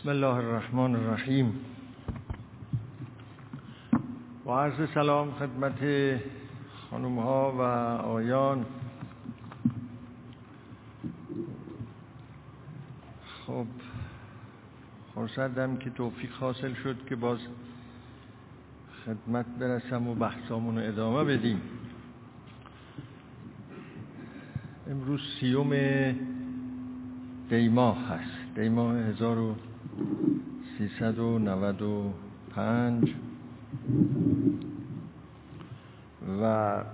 [0.00, 1.60] بسم الله الرحمن الرحیم.
[4.44, 5.78] با عرض سلام خدمت
[6.90, 7.60] خانم ها و
[8.06, 8.66] آیان.
[13.46, 13.66] خب
[15.14, 17.38] خورسردم که توفیق حاصل شد که باز
[19.04, 21.60] خدمت برسم و بحثامون رو ادامه بدیم.
[24.90, 25.70] امروز سیوم
[27.50, 28.54] دیماه هست.
[28.54, 28.96] دیماه
[30.80, 33.14] 1395
[36.42, 36.84] و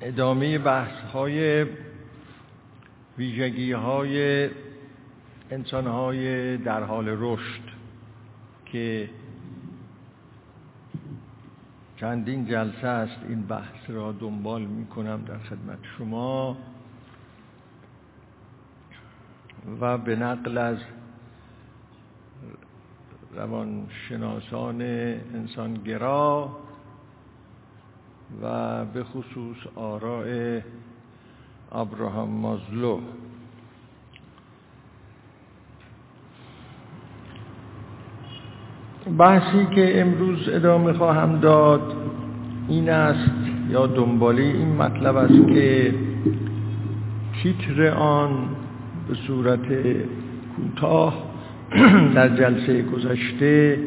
[0.00, 1.66] ادامه بحث های
[3.18, 4.48] ویژگی های
[5.50, 7.62] انسان های در حال رشد
[8.66, 9.10] که
[11.96, 16.56] چندین جلسه است این بحث را دنبال می کنم در خدمت شما.
[19.80, 20.78] و به نقل از
[23.36, 24.82] روانشناسان
[25.34, 26.48] انسانگرا
[28.42, 30.60] و به خصوص آراء
[31.72, 33.00] ابراهام مازلو.
[39.18, 41.96] بحثی که امروز ادامه خواهم داد
[42.68, 43.30] این است
[43.70, 45.94] یا دنبالی این مطلب است که
[47.42, 48.48] تیتر آن
[49.08, 49.66] به صورت
[50.56, 51.29] کوتاه
[52.14, 53.78] در جلسه گذشته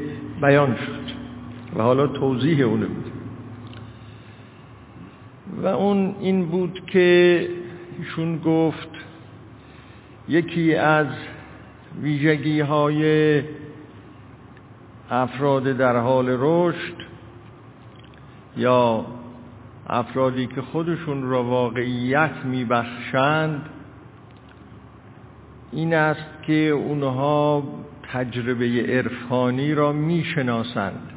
[0.42, 1.14] بیان شد
[1.76, 3.12] و حالا توضیح اونه بود
[5.64, 7.48] و اون این بود که
[8.00, 8.89] ایشون گفت
[10.30, 11.08] یکی از
[12.02, 13.42] ویژگی های
[15.09, 16.95] افراد در حال رشد
[18.58, 19.06] یا
[19.88, 23.70] افرادی که خودشون را واقعیت میبخشند
[25.75, 27.63] این است که اونها
[28.13, 31.09] تجربه عرفانی را می‌شناسند.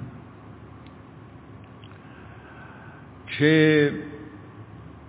[3.26, 3.92] چه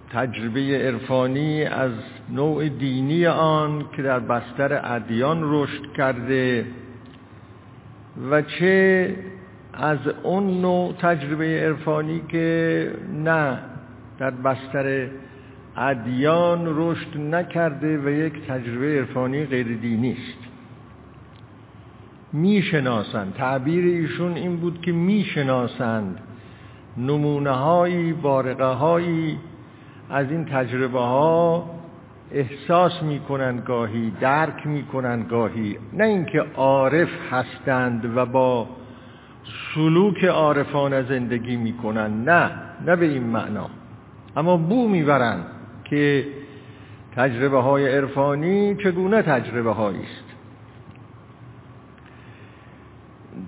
[0.10, 1.92] تجربه عرفانی از
[2.30, 6.66] نوع دینی آن که در بستر ادیان رشد کرده
[8.32, 9.16] و چه
[9.74, 13.60] از اون نوع تجربه عرفانی که نه
[14.20, 15.08] در بستر
[15.78, 20.48] ادیان رشد نکرده و یک تجربه عرفانی غیر دینی است
[22.34, 23.34] می‌شناسند.
[23.34, 26.20] تعبیر ایشون این بود که می‌شناسند
[26.98, 29.38] نمونه هایی بارقه هایی
[30.10, 31.70] از این تجربه ها
[32.32, 35.78] احساس می‌کنند گاهی درک می‌کنند گاهی.
[35.94, 38.68] نه اینکه عارف هستند و با
[39.76, 42.30] سلوک عارفانه زندگی می‌کنند.
[42.30, 42.52] نه
[42.86, 43.70] نه به این معنا.
[44.36, 45.46] اما بو می‌برند.
[45.90, 46.26] که
[47.16, 50.24] تجربه های عرفانی چگونه تجربه است.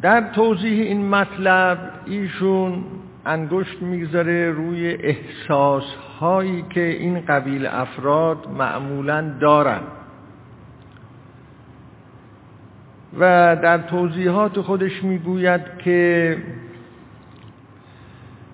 [0.01, 2.83] در توضیح این مطلب ایشون
[3.25, 5.83] انگشت می‌گذاره روی احساس
[6.19, 9.81] هایی که این قبیل افراد معمولا دارن.
[13.19, 16.38] و در توضیحات خودش می‌گوید که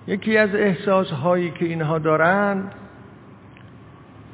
[0.06, 2.72] یکی از احساس هایی که اینها دارند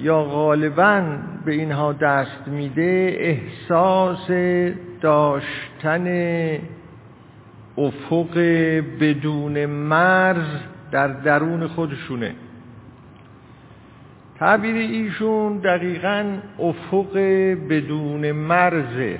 [0.02, 4.30] یا غالبا به اینها دست میده احساس
[5.00, 6.06] داشتن
[7.78, 8.38] افق
[9.00, 10.46] بدون مرز
[10.90, 12.34] در درون خودشونه.
[14.38, 16.24] تعبیر ایشون دقیقا
[16.58, 17.16] افق
[17.70, 19.19] بدون مرزه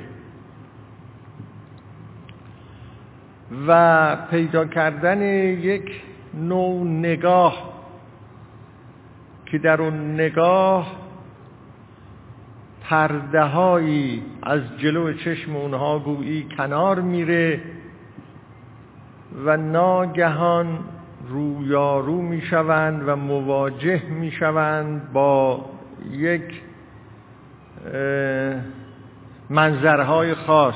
[3.69, 6.03] و پیدا کردن یک
[6.35, 7.72] نوع نگاه
[9.53, 10.93] که در اون نگاه
[12.81, 17.61] پردههایی از جلو چشم اونها گویی کنار میره
[19.45, 20.79] و ناگهان
[21.29, 25.65] رویارو می‌شوند و مواجه می‌شوند با
[26.11, 26.63] یک
[29.51, 30.75] منظرهای خاص.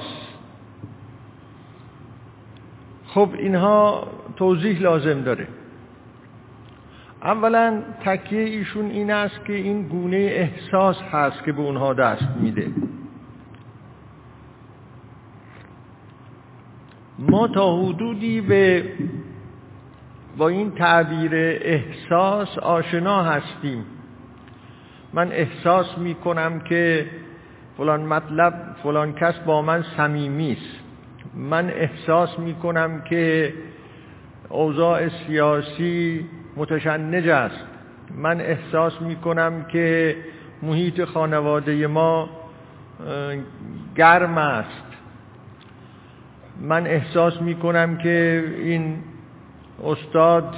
[3.07, 5.49] خب اینها توضیح لازم داره.
[7.23, 12.71] اولا تکیه ایشون این است که این گونه احساس هست که به اونها دست میده.
[17.19, 18.85] ما تا حدودی به
[20.37, 23.85] با این تعبیر احساس آشنا هستیم.
[25.13, 27.07] من احساس می کنم که
[27.77, 30.81] فلان مطلب فلان کس با من صمیمی است.
[31.35, 33.55] من احساس می کنم که
[34.49, 37.65] اوضاع سیاسی متشنج است.
[38.15, 40.17] من احساس می کنم که
[40.63, 42.29] محیط خانواده ما
[43.97, 44.83] گرم است.
[46.61, 48.99] من احساس می‌کنم که این
[49.85, 50.55] استاد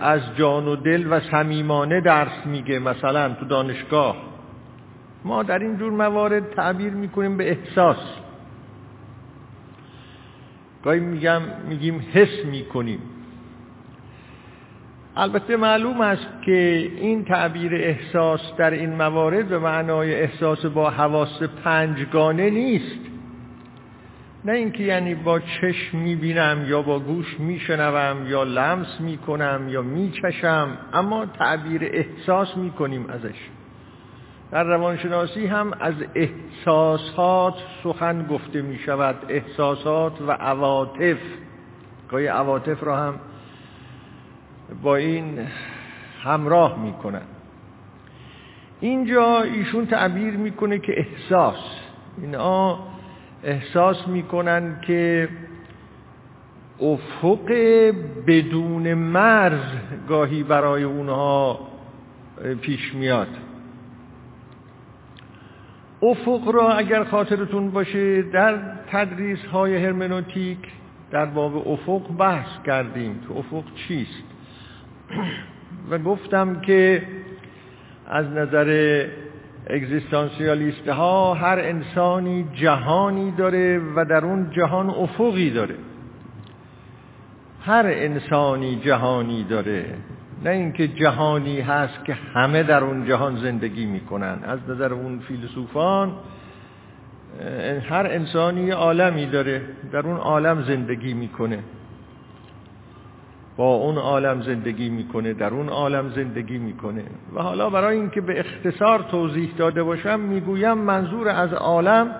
[0.00, 4.16] از جان و دل و صمیمانه درس میگه مثلا تو دانشگاه.
[5.24, 7.96] ما در این جور موارد تعبیر می‌کنیم به احساس.
[10.84, 12.98] گاهی میگم میگیم حس می‌کنیم.
[15.16, 21.42] البته معلوم است که این تعبیر احساس در این موارد به معنای احساس با حواس
[21.42, 22.98] پنجگانه نیست.
[24.44, 30.78] نه اینکه یعنی با چشم می‌بینم یا با گوش میشنوم یا لمس می‌کنم یا میچشم
[30.92, 33.48] اما تعبیر احساس می‌کنیم ازش.
[34.50, 37.54] در روانشناسی هم از احساسات
[37.84, 41.18] سخن گفته می شود احساسات و عواطف.
[42.08, 43.14] گاهی عواطف را هم
[44.82, 45.38] با این
[46.22, 47.22] همراه می کنن.
[48.80, 51.80] اینجا ایشون تعبیر می‌کنه که احساس.
[52.22, 52.78] اینا
[53.44, 55.28] احساس می‌کنن که
[56.80, 57.52] افق
[58.26, 59.60] بدون مرز
[60.08, 61.68] گاهی برای اونها
[62.60, 63.28] پیش میاد.
[66.02, 68.58] افق را اگر خاطرتون باشه در
[68.90, 70.58] تدریس های هرمنوتیک
[71.10, 74.31] در باب افق بحث کردیم که افق چیست؟
[75.90, 77.02] و گفتم که
[78.06, 79.06] از نظر
[79.66, 85.74] اگزیستانسیالیست ها هر انسانی جهانی داره و در اون جهان افقی داره.
[87.64, 89.84] هر انسانی جهانی داره.
[90.44, 94.38] نه اینکه جهانی هست که همه در اون جهان زندگی می‌کنن.
[94.42, 96.12] از نظر اون فیلسوفان
[97.90, 99.62] هر انسانی عالمی داره
[99.92, 101.58] در اون عالم زندگی می‌کنه.
[103.56, 107.04] با اون عالم زندگی می‌کنه در اون عالم زندگی می‌کنه.
[107.34, 112.14] و حالا برای اینکه به اختصار توضیح داده باشم می‌گویم منظور از عالم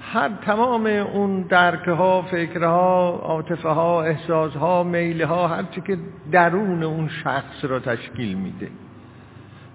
[0.00, 5.98] هر تمام اون درک ها فکرها عاطفه ها احساس ها میل ها هرچی که
[6.32, 8.68] درون اون شخص را تشکیل میده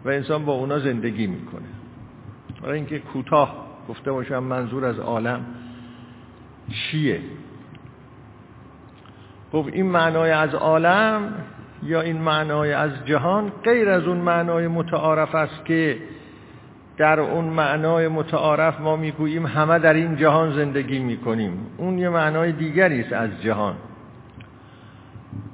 [0.06, 1.68] و انسان با اونا زندگی می‌کنه.
[2.62, 5.46] برای اینکه کوتاه گفته باشم منظور از عالم
[6.70, 7.22] چیه؟
[9.54, 11.34] خب این معنای از عالم
[11.84, 15.98] یا این معنای از جهان؟ غیر از اون معنای متعارف است که
[16.98, 21.66] در اون معنای متعارف ما می‌گوییم همه در این جهان زندگی می‌کنیم.
[21.78, 23.76] اون یه معنای دیگری است از جهان.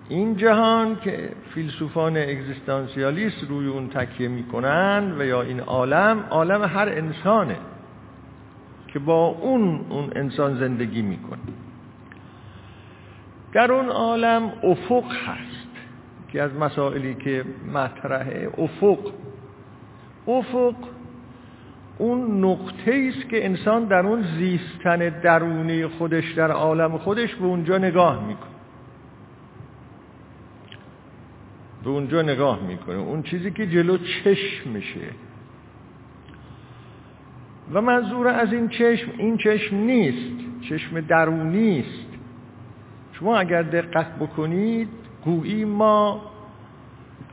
[0.09, 6.89] این جهان که فیلسوفان اگزیستانسیالیست روی اون تکیه می‌کنن و یا این عالم عالم هر
[6.89, 7.57] انسانه
[8.87, 11.39] که با اون اون انسان زندگی می‌کنه.
[13.53, 15.69] در اون عالم افق هست
[16.31, 18.99] که از مسائلی که مطرحه افق.
[20.27, 20.75] افق
[21.97, 27.77] اون نقطه است که انسان در اون زیستن درونی خودش در عالم خودش به اونجا
[27.77, 28.49] نگاه می‌کنه.
[31.83, 32.95] به اونجا نگاه می‌کنه.
[32.95, 35.09] اون چیزی که جلو چشمشه
[37.73, 40.45] و منظور از این چشم این چشم نیست.
[40.61, 42.08] چشم درونی است.
[43.19, 44.87] شما اگر دقت بکنید
[45.25, 46.21] گویی ما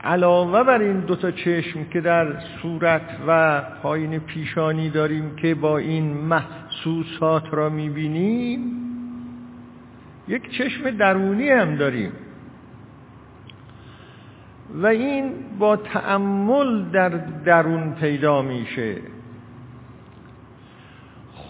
[0.03, 6.13] علاوه بر این دوتا چشم که در صورت و پایین پیشانی داریم که با این
[6.13, 8.71] محسوسات را می‌بینیم
[10.27, 12.11] یک چشم درونی هم داریم.
[14.73, 17.09] و این با تأمل در
[17.45, 18.95] درون پیدا میشه.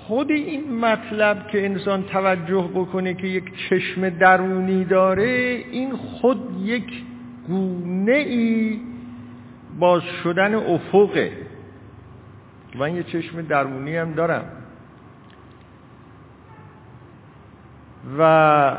[0.07, 7.03] خود این مطلب که انسان توجه بکنه که یک چشم درونی داره این خود یک
[7.47, 8.79] گونه ای
[9.79, 11.31] باز شدن افقه.
[12.75, 14.45] من یه چشم درونی هم دارم.
[18.19, 18.77] و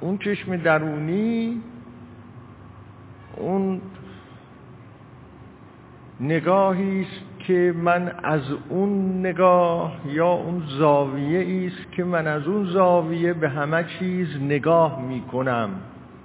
[0.00, 1.60] اون چشم درونی
[3.36, 3.80] اون
[6.20, 12.64] نگاهی است که من از اون نگاه یا اون زاویه است که من از اون
[12.64, 15.70] زاویه به همه چیز نگاه می کنم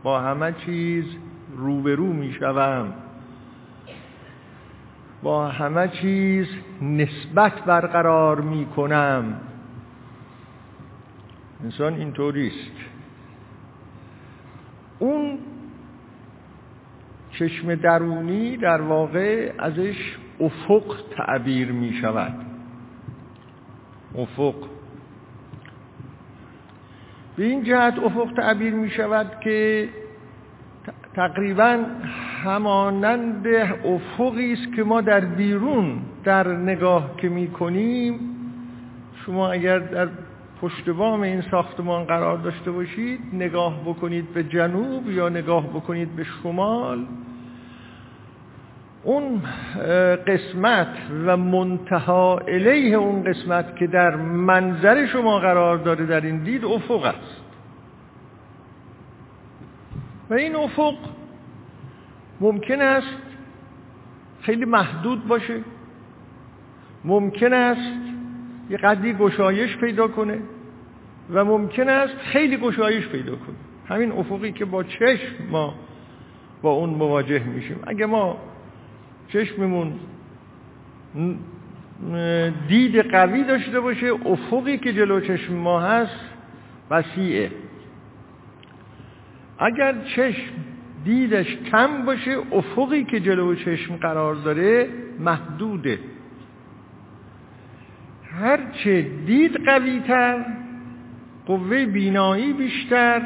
[0.04, 1.06] با همه چیز
[1.58, 2.94] روبرو می شوم
[5.24, 6.48] با همه چیز
[6.82, 9.40] نسبت برقرار می کنم
[11.64, 12.78] انسان اینطوری است.
[15.00, 15.38] اون
[17.32, 22.34] چشم درونی در واقع ازش افق تعبیر می شود.
[24.18, 24.56] افق.
[27.38, 29.90] به این جهت افق تعبیر می شود که
[31.16, 31.86] تقریبا
[32.44, 33.48] همانند
[33.86, 38.20] افقی است که ما در بیرون در نگاه که می کنیم.
[39.26, 40.08] شما اگر در
[40.62, 46.24] پشت بام این ساختمان قرار داشته باشید نگاه بکنید به جنوب یا نگاه بکنید به
[46.24, 47.06] شمال.
[49.04, 49.42] اون
[50.28, 50.88] قسمت
[51.26, 57.04] و منتها الیه اون قسمت که در منظر شما قرار داره در این دید افق
[57.04, 57.42] است.
[60.30, 60.96] و این افق
[62.42, 63.18] ممکن است
[64.42, 65.60] خیلی محدود باشه.
[67.06, 68.00] ممکن است
[68.70, 70.40] یه قدری گشایش پیدا کنه
[71.34, 73.56] و ممکن است خیلی گشایش پیدا کنه.
[73.88, 75.76] همین افقی که با چشم ما
[76.62, 77.80] با اون مواجه میشیم.
[77.88, 78.38] اگه ما
[79.28, 79.94] چشممون
[82.68, 86.20] دید قوی داشته باشه افقی که جلو چشم ما هست
[86.90, 87.52] وسیعه.
[89.60, 90.54] اگر چشم
[91.06, 96.00] دیدش کم باشه افقی که جلو چشم قرار داره محدوده.
[98.24, 100.46] هرچه دید قوی تر
[101.46, 103.22] قوه بینایی بیشتر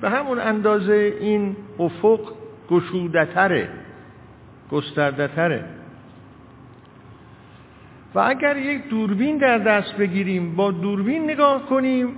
[0.00, 2.20] به همون اندازه این افق
[2.70, 3.68] گشودتره
[4.72, 5.64] گستردتره
[8.14, 12.08] و اگر یک دوربین در دست بگیریم با دوربین نگاه کنیم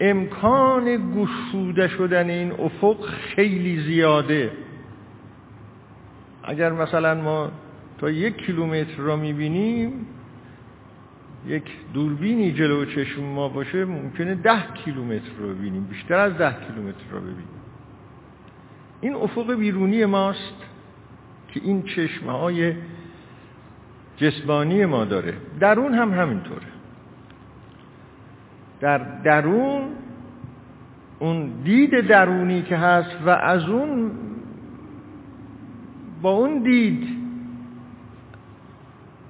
[0.00, 4.50] امکان گشوده شدن این افق خیلی زیاده.
[6.44, 7.50] اگر مثلا ما
[7.98, 10.06] تا یک کیلومتر را می‌بینیم
[11.46, 11.64] یک
[11.94, 17.20] دوربینی جلو چشم ما باشه ممکنه ده کیلومتر رو ببینیم بیشتر از ده کیلومتر رو
[17.20, 17.60] ببینیم.
[19.00, 20.69] این افق بیرونی ماست.
[21.54, 22.74] که این چشمه های
[24.16, 25.34] جسمانی ما داره.
[25.60, 26.66] درون هم همینطوره.
[28.80, 29.82] در درون
[31.18, 34.10] اون دید درونی که هست و از اون
[36.22, 37.08] با اون دید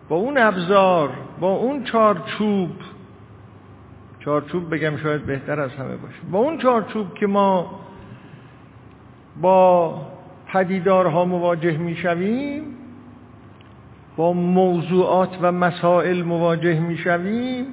[0.09, 1.11] با اون ابزار
[1.41, 2.71] با اون چارچوب
[4.21, 6.19] چارچوب بگم شاید بهتر از همه باشه.
[6.31, 7.81] با اون چارچوب که ما
[9.41, 10.10] با
[10.52, 12.62] پدیدارها مواجه می‌شویم
[14.16, 17.66] با موضوعات و مسائل مواجه می‌شویم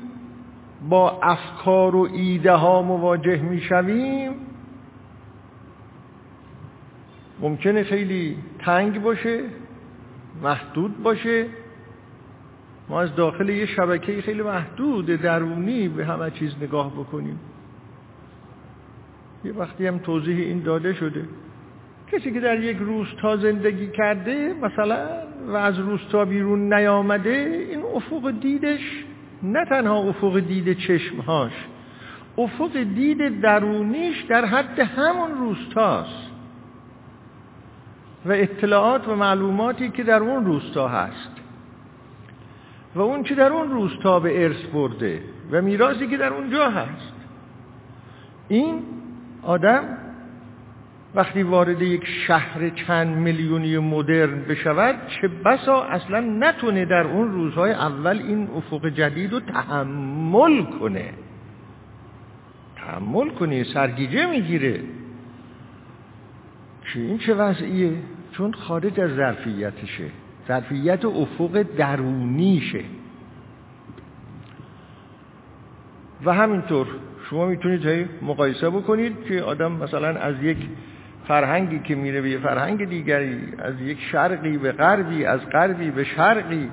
[0.90, 4.32] با افکار و ایده ها مواجه می‌شویم.
[7.42, 9.44] ممکنه خیلی تنگ باشه
[10.44, 11.46] محدود باشه.
[12.90, 17.40] ما از داخل یه شبکه خیلی محدود درونی به همه چیز نگاه بکنیم.
[19.46, 21.26] یه وقتی هم توضیح این داده شده.
[22.12, 25.08] کسی که در یک روستا زندگی کرده مثلا
[25.48, 29.06] و از روستا بیرون نیامده این افق دیدش
[29.44, 31.52] نه تنها افق دید چشمهاش
[32.38, 36.32] افق دید درونیش در حد همون روستاست
[38.26, 41.32] و اطلاعات و معلوماتی که در اون روستا هست.
[42.96, 45.22] و اون چی در اون روستا به ارث برده
[45.52, 47.14] و میراثی که در اونجا هست.
[48.48, 48.82] این
[49.44, 49.84] آدم
[51.16, 57.72] وقتی وارد یک شهر چند میلیونی مدرن بشود چه بسا اصلا نتونه در اون روزهای
[57.72, 61.14] اول این افق جدید رو تحمل کنه.
[62.76, 64.80] تحمل کنه سرگیجه می‌گیره.
[66.94, 67.94] که این چه وضعیه؟
[68.32, 70.10] چون خارج از ظرفیتشه.
[70.48, 72.84] ظرفیت افق درونیشه.
[76.26, 76.88] و همینطور
[77.30, 80.58] شما می‌تونید مقایسه بکنید که آدم مثلا از یک
[81.28, 86.70] فرهنگی که میره به فرهنگ دیگری از یک شرقی به غربی از غربی به شرقی.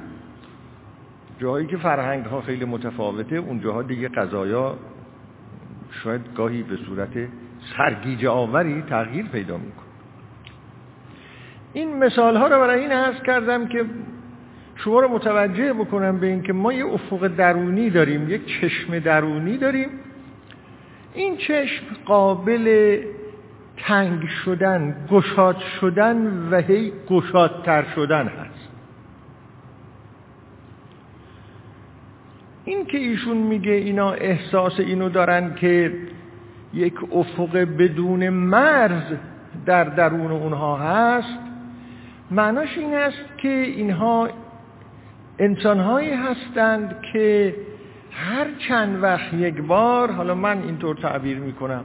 [1.38, 4.78] جایی که فرهنگ ها خیلی متفاوته اونجاها دیگه قضایا
[5.90, 7.28] شاید گاهی به صورت
[7.76, 9.82] سرگیجه آوری تغییر پیدا میکن
[11.72, 13.84] این مثال ها رو برای این عرض کردم که
[14.76, 19.88] شما رو متوجه بکنم به اینکه ما یه افق درونی داریم یک چشم درونی داریم.
[21.14, 22.98] این چشم قابل
[23.76, 28.68] تنگ شدن گشاد شدن و هی گشادتر شدن هست.
[32.64, 35.92] این که ایشون میگه اینا احساس اینو دارن که
[36.74, 39.02] یک افق بدون مرز
[39.66, 41.38] در درون اونها هست
[42.30, 44.28] معناش این است که اینها
[45.38, 47.54] انسانهایی هستند که
[48.10, 51.84] هر چند وقت یک بار حالا من اینطور تعبیر می‌کنم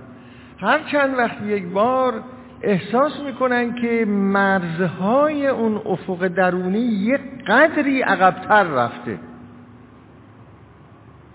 [0.62, 2.24] هر چند وقت یک بار
[2.62, 9.20] احساس می‌کنن که مرزهای اون افق درونی یک قدری عقبتر رفته.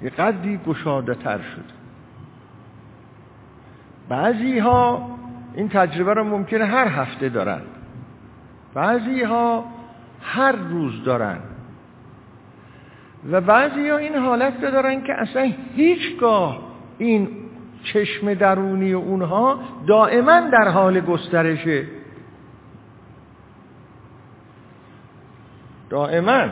[0.03, 1.75] یک قدری گشاده تر شد
[4.09, 5.11] بعضی ها
[5.55, 7.61] این تجربه را ممکنه هر هفته دارن.
[8.75, 9.65] بعضی ها
[10.23, 11.39] هر روز دارن.
[13.31, 16.63] و بعضی ها این حالت دارن که اصلا هیچگاه
[16.99, 17.44] این
[17.85, 21.87] چشم درونی اونها دائما در حال گسترشه.
[25.91, 26.49] دائما.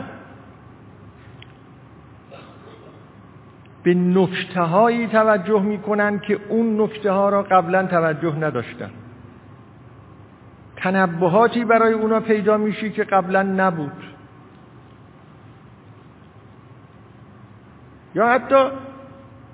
[3.83, 8.91] به نکته هایی توجه می‌کنن که اون نکته ها را قبلا توجه نداشتن.
[10.77, 13.93] تنبهاتی برای اونا پیدا میشه که قبلا نبود.
[18.15, 18.69] یا حتی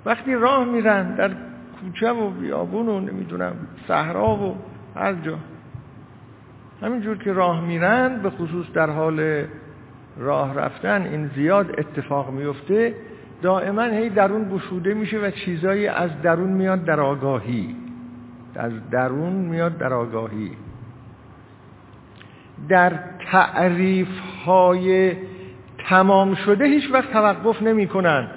[0.05, 1.48] وقتی راه میرن در
[1.81, 3.53] کوچه و بیابون و نمی‌دونم
[3.87, 4.55] صحرا و
[4.95, 5.37] هر جا.
[6.81, 9.43] همینجور که راه میرن به خصوص در حال
[10.17, 12.95] راه رفتن این زیاد اتفاق میفته
[13.41, 17.75] دائما هی درون گشوده میشه و چیزایی از درون میاد در آگاهی.
[18.55, 20.51] از درون میاد در آگاهی.
[22.69, 22.99] در
[23.31, 25.13] تعریف های
[25.89, 28.27] تمام شده هیچ وقت توقف نمی کنن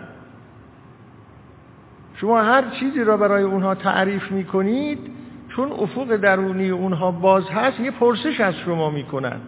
[2.15, 4.99] شما هر چیزی را برای اونها تعریف می کنید
[5.57, 9.41] چون افق درونی اونها باز هست یه پرسش از شما می کنن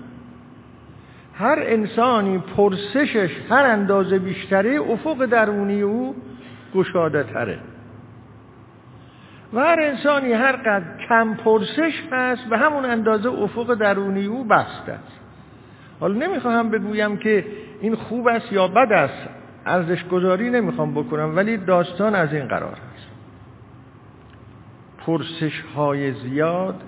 [1.34, 6.16] هر انسانی پرسشش هر اندازه بیشتره افق درونی او
[6.74, 7.58] گشاده تره
[9.52, 14.92] و هر انسانی هر قدر کم پرسش هست به همون اندازه افق درونی او بسته
[14.92, 15.20] است.
[16.00, 17.46] حالا نمی‌خواهم بگویم که
[17.80, 19.28] این خوب است یا بد است.
[19.66, 23.08] ارزش گذاری نمی‌خوام بکنم ولی داستان از این قرار هست
[25.06, 26.82] پرسش های زیاد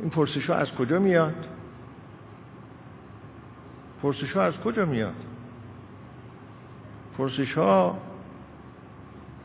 [0.00, 1.46] این پرسش ها از کجا میاد؟
[4.02, 5.14] پرسش ها از کجا میاد؟
[7.18, 7.98] پرسش ها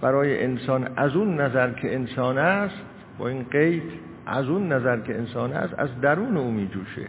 [0.02, 2.82] برای انسان از اون نظر که انسان است
[3.18, 3.92] با این قید
[4.26, 7.08] از اون نظر که انسان است از درون او میجوشه.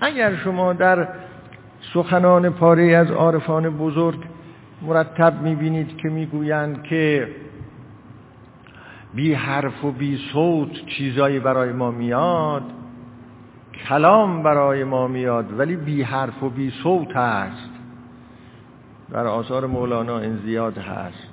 [0.00, 1.08] اگر شما در
[1.80, 4.18] سخنان پاره از عارفان بزرگ
[4.82, 7.28] مرتب می‌بینید که می‌گویند که
[9.14, 12.62] بی حرف و بی صوت چیزایی برای ما میاد
[13.88, 17.70] کلام برای ما میاد ولی بی حرف و بی صوت هست
[19.12, 21.30] در آثار مولانا این زیاد هست.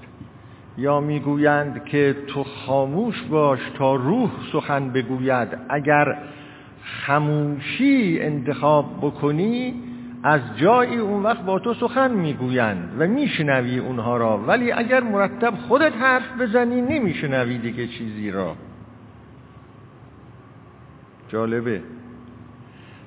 [0.78, 6.18] یا می‌گویند که تو خاموش باش تا روح سخن بگوید اگر
[6.84, 9.74] خموشی انتخاب بکنی
[10.28, 14.38] از جایی اون وقت با تو سخن می‌گویند و میشنوی اونها را.
[14.38, 18.56] ولی اگر مرتب خودت حرف بزنی نمیشنوی دیگه چیزی را.
[21.30, 21.82] جالبه.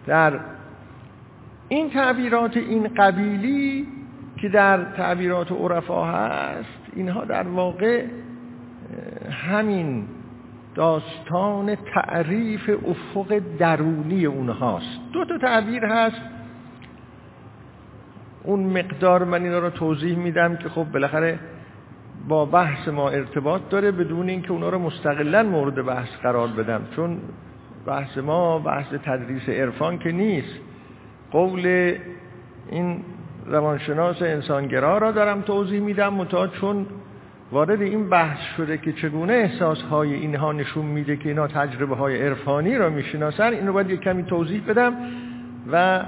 [0.07, 0.41] در
[1.69, 3.87] این تعبیرات این قبیلی
[4.37, 8.05] که در تعبیرات عرفا هست اینها در واقع
[9.31, 10.05] همین
[10.75, 15.01] داستان تعریف افق درونی اونهاست.
[15.13, 16.40] دو تا تعبیر هست.
[18.43, 21.39] اون مقدار من اینا رو توضیح میدم که خب بالاخره
[22.29, 26.83] با بحث ما ارتباط داره بدون اینکه اونا رو مستقلا مورد بحث قرار بدم.
[26.97, 27.19] چون
[27.87, 30.55] بحث ما بحث تدریس عرفان که نیست.
[31.31, 31.95] قول
[32.71, 33.01] این
[33.47, 36.87] روانشناس انسانگرا را دارم توضیح میدم متا چون
[37.53, 42.79] وارد این بحث شده که چگونه احساسهای اینها نشون میده که اینا تجربه های عرفانی
[42.79, 44.95] را می‌شناسن این رو باید یک کمی توضیح بدم
[45.73, 46.05] و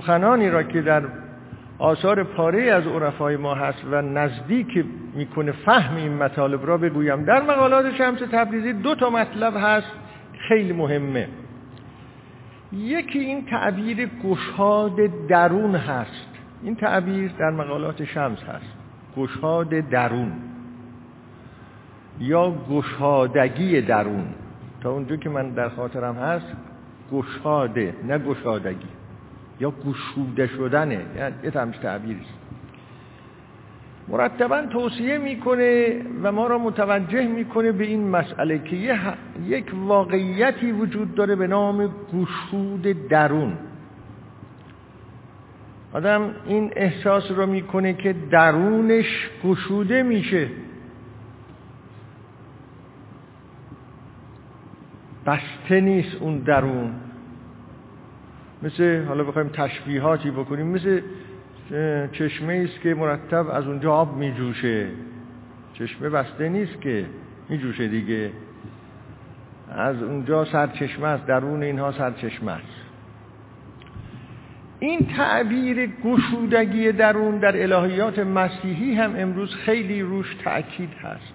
[0.00, 1.02] سخنانی را که در
[1.78, 7.24] آثار پاره از عرفای ما هست و نزدیک می‌کنه فهم این مطالب را بگویم.
[7.24, 9.92] در مقالات شمس تبریزی دو تا مطلب هست
[10.48, 11.28] خیلی مهمه.
[12.72, 16.28] یکی این تعبیر گشاد درون هست.
[16.62, 18.72] این تعبیر در مقالات شمس هست.
[19.16, 20.32] گشاد درون.
[22.20, 24.26] یا گشادگی درون.
[24.82, 26.46] تا اونجا که من در خاطرم هست
[27.12, 28.95] گشاده نه گشادگی.
[29.60, 31.00] یا گشوده شدنه.
[31.44, 32.34] یه تمش تعبیرست
[34.08, 38.98] مرتبا توصیه می‌کنه و ما را متوجه می‌کنه به این مسئله که
[39.46, 43.58] یک واقعیتی وجود داره به نام گشود درون.
[45.92, 50.48] آدم این احساس رو می‌کنه که درونش گشوده میشه.
[55.26, 56.94] بسته نیست اون درون.
[58.62, 61.00] مثل حالا بخوایم تشبیهاتی بکنیم مثل
[62.12, 64.86] چشمه است که مرتب از اونجا آب میجوشه.
[65.74, 67.06] چشمه بسته نیست که
[67.48, 68.30] میجوشه دیگه.
[69.70, 72.86] از اونجا سرچشمه است درون اینها سرچشمه است.
[74.80, 81.34] این تعبیر گشودگی درون در الهیات مسیحی هم امروز خیلی روش تأکید هست.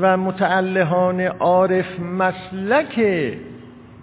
[0.00, 3.00] و متعلهان عارف مسلک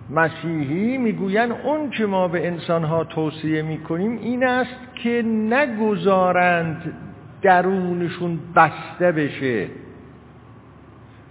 [0.10, 6.94] مسیحی می‌گوین اون که ما به انسانها توصیه می‌کنیم این است که نگذارند
[7.42, 9.68] درونشون بسته بشه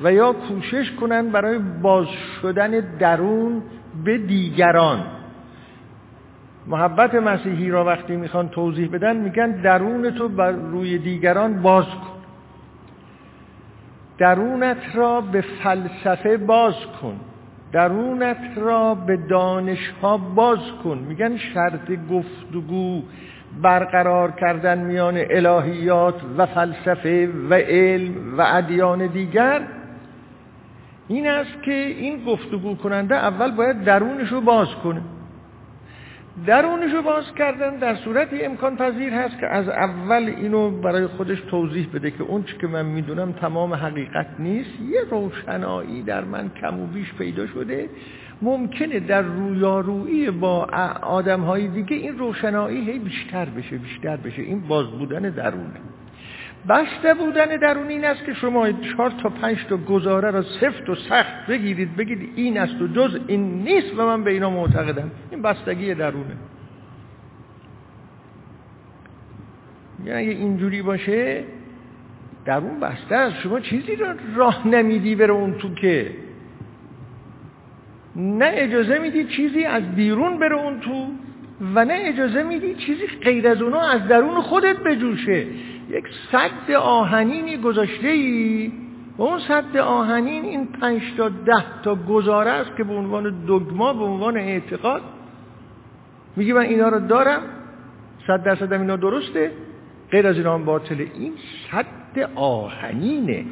[0.01, 2.07] و یا کوشش کنند برای باز
[2.43, 3.63] شدن درون
[4.05, 5.05] به دیگران.
[6.67, 12.23] محبت مسیحی را وقتی می‌خوان توضیح بدن میگن درون تو بر روی دیگران باز کن.
[14.19, 17.21] درونت را به فلسفه باز کن.
[17.73, 20.99] درونت را به دانشها باز کن.
[20.99, 23.03] میگن شرط گفتگو
[23.63, 29.63] برقرار کردن میان الهیات و فلسفه و علم و ادیان دیگر.
[31.09, 35.03] این است که این گفتگو کننده اول باید درونش رو باز کنه.
[36.47, 41.41] درونش رو باز کردن در صورتی امکان پذیر هست که از اول اینو برای خودش
[41.41, 44.71] توضیح بده که اون که من می‌دونم تمام حقیقت نیست.
[44.81, 47.89] یه روشنایی در من کم و بیش پیدا شده.
[48.43, 50.67] ممکنه در رویارویی با
[51.03, 54.43] آدم های دیگه این روشنایی هی بیشتر بشه بیشتر بشه.
[54.43, 55.81] این باز بودن درونه.
[56.69, 60.95] بسته بودن درون این است که شما چهار تا پنج تا گزاره را سفت و
[60.95, 65.11] سخت بگیرید بگید این است و جز این نیست و من به اینا معتقدم.
[65.31, 66.37] این بستگی درونه.
[70.05, 71.45] یعنی اگه اینجوری باشه
[72.45, 73.41] درون بسته است.
[73.41, 76.11] شما چیزی را راه نمیدی بره اون تو که.
[78.17, 81.07] نه اجازه میدی چیزی از بیرون بره اون تو.
[81.75, 85.47] و نه اجازه میدی چیزی غیر از اونو از درون خودت بجوشه.
[85.91, 88.73] یک صد آهنینی گذاشته ای
[89.19, 93.93] و اون صد آهنین این پنج تا ده تا گزاره است که به عنوان دگما
[93.93, 95.03] به عنوان اعتقاد.
[96.37, 97.43] میگی من اینا رو دارم؟
[98.27, 99.53] صد درصدم اینا درسته؟
[100.11, 101.33] غیر از اینا هم باطله این
[101.71, 103.45] صد آهنینه.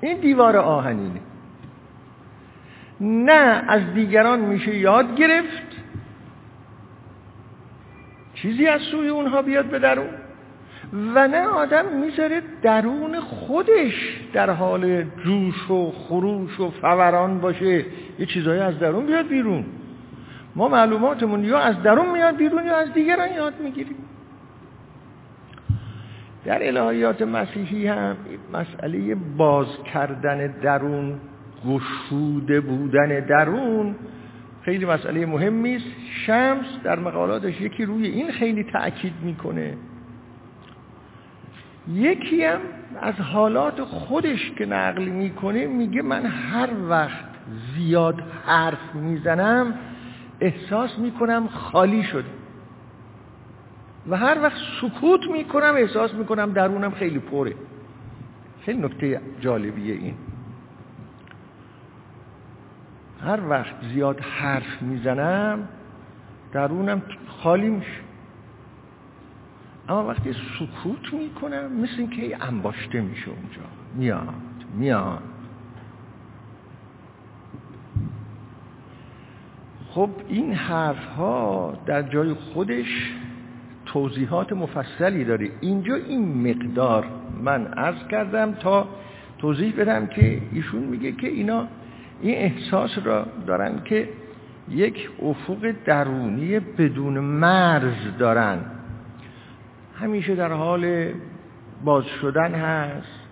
[0.00, 1.20] این دیوار آهنینه.
[3.02, 5.66] نه از دیگران میشه یاد گرفت.
[8.34, 10.08] چیزی از سوی اونها بیاد به درون.
[11.14, 17.84] و نه آدم می‌ذاره درون خودش در حال جوش و خروش و فوران باشه.
[18.18, 19.64] یه چیزایی از درون بیاد بیرون.
[20.56, 23.96] ما معلوماتمون یا از درون میاد بیرون یا از دیگران یاد می‌گیریم.
[26.44, 28.16] در الهیات مسیحی هم
[28.52, 31.20] مسئله باز کردن درون
[31.66, 33.94] گشوده بودن درون.
[34.62, 35.86] خیلی مسئله مهمی است.
[36.26, 39.76] شمس در مقالاتش یکی روی این خیلی تأکید می‌کنه.
[41.88, 42.60] یکی هم
[43.00, 47.24] از حالات خودش که نقل می‌کنه میگه من هر وقت
[47.76, 49.74] زیاد حرف می‌زنم
[50.40, 52.28] احساس می‌کنم خالی شده.
[54.08, 57.54] و هر وقت سکوت می‌کنم احساس می‌کنم درونم خیلی پره.
[58.60, 60.14] خیلی نکته جالبیه این.
[63.24, 65.68] هر وقت زیاد حرف می‌زنم
[66.52, 67.02] درونم
[67.42, 68.00] خالی میشه.
[69.88, 73.60] اما وقتی سکوت می‌کنم مثل اینکه انباشته میشه اونجا.
[73.94, 74.34] میاد
[74.74, 75.22] میاد.
[79.90, 83.12] خب این حرف ها در جای خودش
[83.86, 85.50] توضیحات مفصلی داره.
[85.60, 87.06] اینجا این مقدار
[87.42, 88.88] من عرض کردم تا
[89.38, 91.68] توضیح بدم که ایشون میگه که اینا
[92.22, 94.08] این احساس را دارن که
[94.68, 98.58] یک افق درونی بدون مرز دارن.
[99.94, 101.12] همیشه در حال
[101.84, 103.22] باز شدن هست.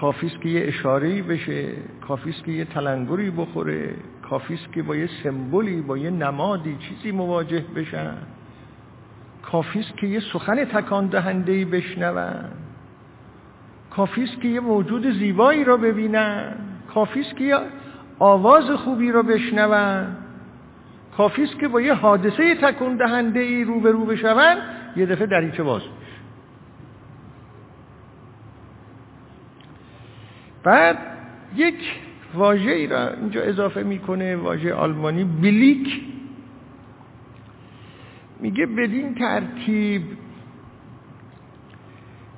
[0.00, 1.68] کافیست که یه اشارهی بشه
[2.08, 7.64] کافیست که یه تلنگری بخوره کافیست که با یه سمبولی با یه نمادی چیزی مواجه
[7.76, 8.16] بشن.
[9.42, 12.44] کافیست که یه سخن تکان دهندهی بشنون
[13.90, 16.69] کافیست که یه موجود زیبایی را ببینن.
[16.94, 17.58] کافیست که
[18.18, 20.16] آواز خوبی را بشنون.
[21.16, 24.56] کافیست که با یه حادثه تکون دهنده ای رو به رو بشون
[24.96, 25.82] یه دفعه دریچه باز.
[30.62, 30.98] بعد
[31.56, 32.00] یک
[32.34, 36.02] واژه ای را اینجا اضافه می‌کنه واژه آلمانی بلیک.
[38.40, 40.02] میگه بدین ترتیب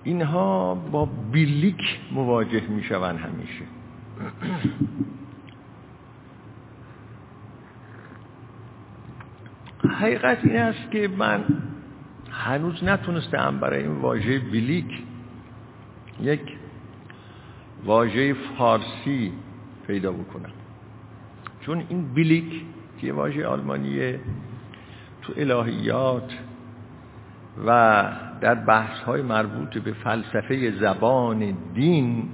[0.04, 3.64] اینها با بلیک مواجه میشون همیشه.
[9.88, 11.44] حقیقت این است که من
[12.30, 15.02] هنوز نتونستم برای این واژه بلیک
[16.20, 16.58] یک
[17.84, 19.32] واژه فارسی
[19.86, 20.50] پیدا بکنم.
[21.60, 22.64] چون این بلیک
[23.00, 24.20] که واژه آلمانیه
[25.22, 26.32] تو الهیات
[27.66, 28.04] و
[28.40, 32.28] در بحث های مربوط به فلسفه زبان دین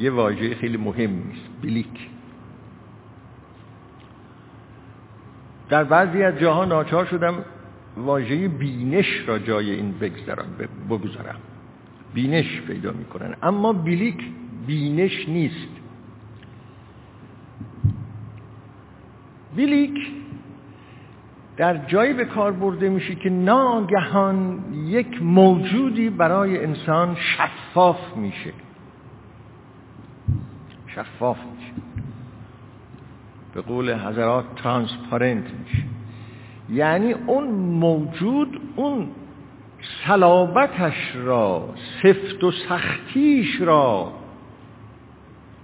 [0.00, 2.08] یه واژه خیلی مهمی است بلیک.
[5.68, 7.34] در بعضی از جاها ناچار شدم
[7.96, 10.46] واژه بینش را جای این بگذارم
[10.90, 11.40] بگذارم.
[12.14, 13.36] بینش پیدا می‌کنن.
[13.42, 14.24] اما بلیک
[14.66, 15.68] بینش نیست.
[19.56, 20.12] بلیک
[21.56, 28.52] در جایی به کار برده میشه که ناگهان یک موجودی برای انسان شفاف میشه.
[30.94, 31.72] شفاف میشه.
[33.54, 35.82] به قول حضرات ترانسپارنت میشه.
[36.70, 39.08] یعنی اون موجود اون
[40.06, 41.68] صلابتش را
[42.02, 44.12] سفت و سختیش را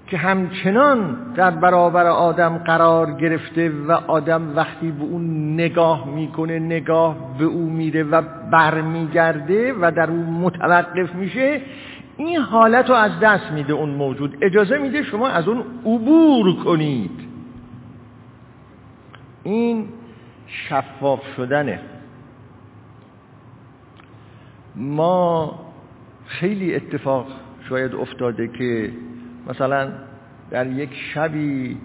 [0.07, 7.17] که همچنان در برابر آدم قرار گرفته و آدم وقتی به اون نگاه می‌کنه نگاه
[7.39, 11.61] به او میره و برمیگرده و در اون متوقف میشه
[12.17, 14.39] این حالت رو از دست میده اون موجود.
[14.43, 17.21] اجازه میده شما از اون عبور کنید.
[19.43, 19.89] این
[20.47, 21.81] شفاف شدنه.
[24.77, 25.59] ما
[26.27, 27.27] خیلی اتفاق
[27.69, 28.93] شاید افتاده که
[29.49, 29.93] مثلا
[30.51, 31.79] در یک شبی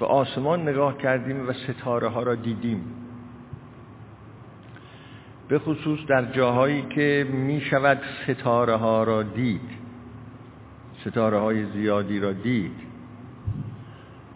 [0.00, 3.03] به آسمان نگاه کردیم و ستاره ها را دیدیم.
[5.48, 9.84] به خصوص در جاهایی که می شود ستاره ها را دید
[11.00, 12.94] ستاره های زیادی را دید.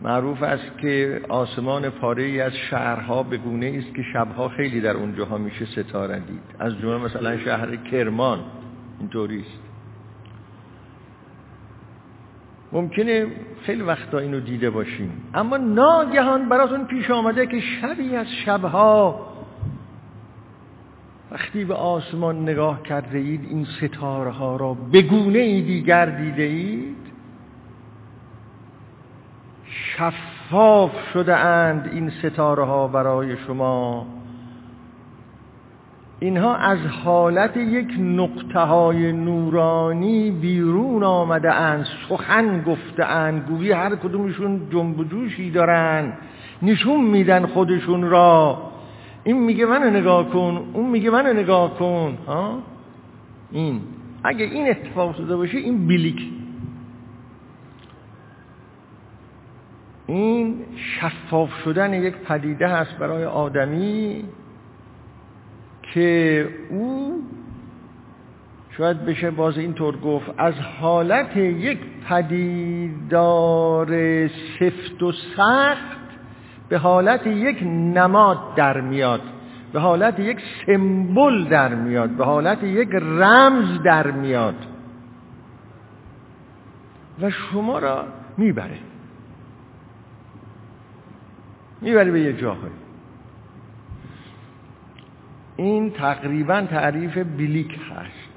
[0.03, 4.97] معروف است که آسمان پاره ای از شهرها به گونه است که شبها خیلی در
[4.97, 6.43] اونجاها میشه ستاره دید.
[6.59, 8.39] از جمله مثلا شهر کرمان
[9.01, 9.63] اینطوری است.
[12.73, 13.27] ممکنه
[13.63, 15.13] خیلی وقتا اینو دیده باشیم.
[15.35, 19.28] اما ناگهان براتون پیش آمده که شبی از شبها
[21.31, 26.43] وقتی به آسمان نگاه کرده اید این ستاره ها را به گونه ای دیگر دیده
[26.43, 26.97] اید؟
[29.65, 34.07] شفاف شده اند این ستاره ها برای شما.
[36.21, 43.47] اینها از حالت یک نقطه های نورانی بیرون آمده اند سخن گفته اند.
[43.49, 46.13] گویی هر کدومشون جنب جوشی دارن.
[46.63, 48.68] نشون میدن خودشون را.
[49.29, 52.63] این میگه منو نگاه کن اون میگه منو نگاه کن ها؟
[53.51, 53.81] این.
[54.25, 56.33] اگه این اتفاق شده باشه این بلیک
[60.07, 64.25] این شفاف شدن یک پدیده هست برای آدمی
[65.95, 67.23] که او
[68.71, 73.89] شاید بشه باز اینطور گفت از حالت یک پدیدار
[74.29, 75.98] سفت و سخت
[76.69, 77.63] به حالت یک
[77.95, 79.21] نماد در میاد
[79.73, 84.67] به حالت یک سمبل در میاد به حالت یک رمز در میاد.
[87.21, 88.05] و شما را
[88.37, 88.79] می‌بره.
[91.81, 92.73] می‌بره به یه جاهایی.
[95.57, 98.29] این تقریبا تعریف بلیک هست.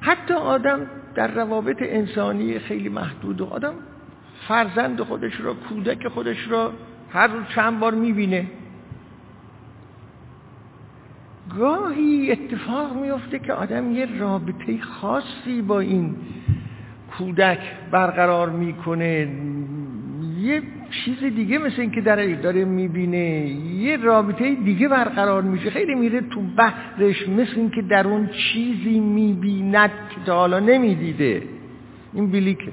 [0.00, 0.80] حتی آدم
[1.14, 3.74] در روابط انسانی خیلی محدود و آدم
[4.48, 6.72] فرزند خودش را کودک خودش را
[7.12, 8.46] هر روز چند بار می‌بینه.
[11.58, 16.16] گاهی اتفاق میفته که آدم یه رابطه خاصی با این
[17.18, 17.58] کودک
[17.90, 19.28] برقرار می‌کنه.
[20.38, 23.48] یه چیز دیگه مثل این که در داره می‌بینه.
[23.86, 25.70] یه رابطه دیگه برقرار میشه.
[25.70, 31.42] خیلی میره تو بحرش مثل این که در اون چیزی می‌بیند که تا حالا نمی‌دیده.
[32.12, 32.72] این بلیکه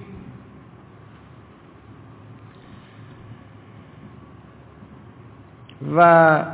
[5.96, 6.46] و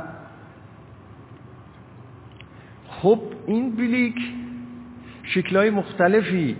[2.88, 4.16] خب این بلیک
[5.22, 6.56] شکلهای مختلفی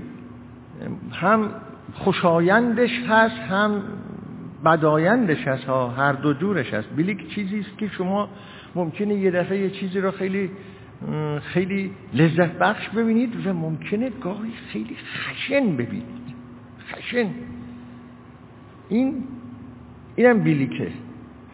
[1.13, 1.51] هم
[1.95, 3.83] خوشایندش هست هم
[4.65, 6.89] بدایندش هست ها هر دو جورش هست.
[6.97, 8.29] بلیک چیزی است که شما
[8.75, 10.51] ممکنه یه دفعه یه چیزی رو خیلی
[11.43, 16.27] خیلی لذت بخش ببینید و ممکنه گاهی خیلی خشن ببینید.
[16.93, 17.31] خشن.
[18.89, 19.25] این
[20.17, 20.89] اینم بلیکه.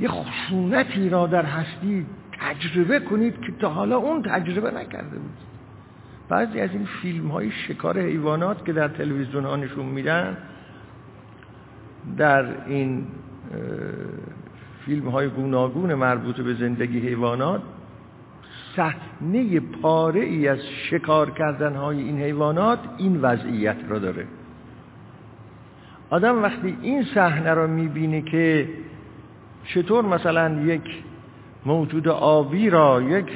[0.02, 2.06] یه خشونتی را در هستی
[2.40, 5.36] تجربه کنید که تا حالا اون تجربه نکرده بود.
[6.28, 10.36] بعضی از این فیلم های شکار حیوانات که در تلویزیون ها نشون میدن
[12.16, 13.06] در این
[14.84, 17.62] فیلم های گوناگون مربوط به زندگی حیوانات
[18.76, 20.58] صحنه پاره ای از
[20.90, 24.26] شکار کردن های این حیوانات این وضعیت را داره.
[26.10, 28.68] آدم وقتی این صحنه را می‌بینه که
[29.64, 31.03] چطور مثلا یک
[31.66, 33.27] موجود آبی را یک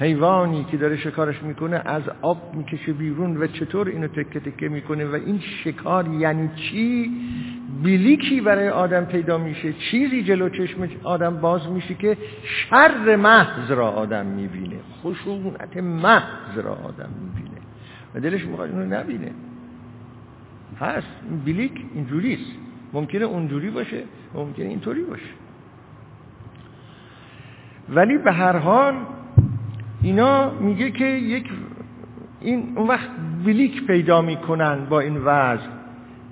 [0.00, 5.04] حیوانی که داره شکارش می‌کنه از آب می‌کشه بیرون و چطور اینو تکه تکه می‌کنه
[5.04, 7.10] و این شکار یعنی چی؟
[7.82, 13.90] بلیکی برای آدم پیدا میشه چیزی جلو چشم آدم باز میشه که شر محض را
[13.90, 17.60] آدم می‌بینه خشونت محض را آدم می‌بینه.
[18.14, 19.30] و دلش می‌خواد اینو نبینه.
[20.80, 22.65] هست این بلیک اینجوریست.
[22.92, 24.02] ممکنه اونجوری باشه
[24.34, 25.32] ممکنه اینطوری باشه.
[27.88, 28.94] ولی به هر حال
[30.02, 31.50] اینا میگه که یک
[32.40, 33.10] این اون وقت
[33.44, 35.66] بلیک پیدا می‌کنن با این وضع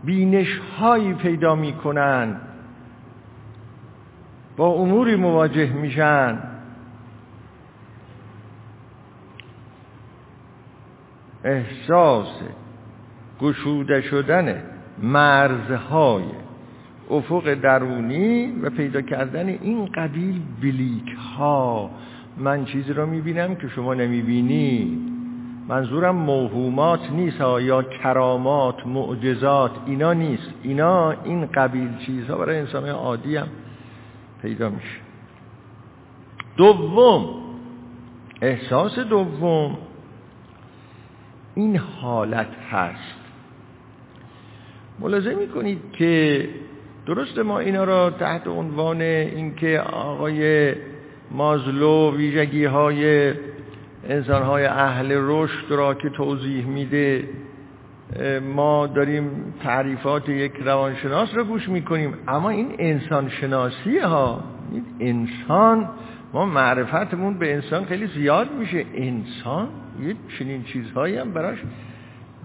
[0.05, 2.41] بینش هایی پیدا می‌کنن
[4.57, 6.39] با اموری مواجه میشن.
[11.45, 12.41] احساس
[13.41, 14.63] گشوده شدن
[15.03, 16.44] مرزهای
[17.11, 21.91] افق درونی و پیدا کردن این قبیل بلیک ها
[22.39, 24.99] من چیزی را می‌بینم که شما نمی‌بینی.
[25.69, 30.51] منظورم موهومات نیست یا کرامات معجزات اینا نیست.
[30.63, 33.49] اینا این قبیل چیزها برای انسان عادی هم
[34.43, 34.99] پیدا میشه.
[36.57, 37.25] دوم
[38.43, 39.79] احساس دوم
[41.55, 43.15] این حالت هست.
[45.01, 46.49] ملاحظه می‌کنید که
[47.07, 50.73] درست ما اینا را تحت عنوان اینکه آقای
[51.31, 53.33] مازلو ویژگی های
[54.09, 57.29] انسان های اهل رشد را که توضیح میده
[58.55, 62.15] ما داریم تعریفات یک روانشناس را گوش می‌کنیم.
[62.29, 65.91] اما این انسان شناسی ها این انسان
[66.33, 68.85] ما معرفتمون به انسان خیلی زیاد میشه.
[68.95, 69.69] انسان
[70.03, 71.59] یه چنین چیزهایی هم براش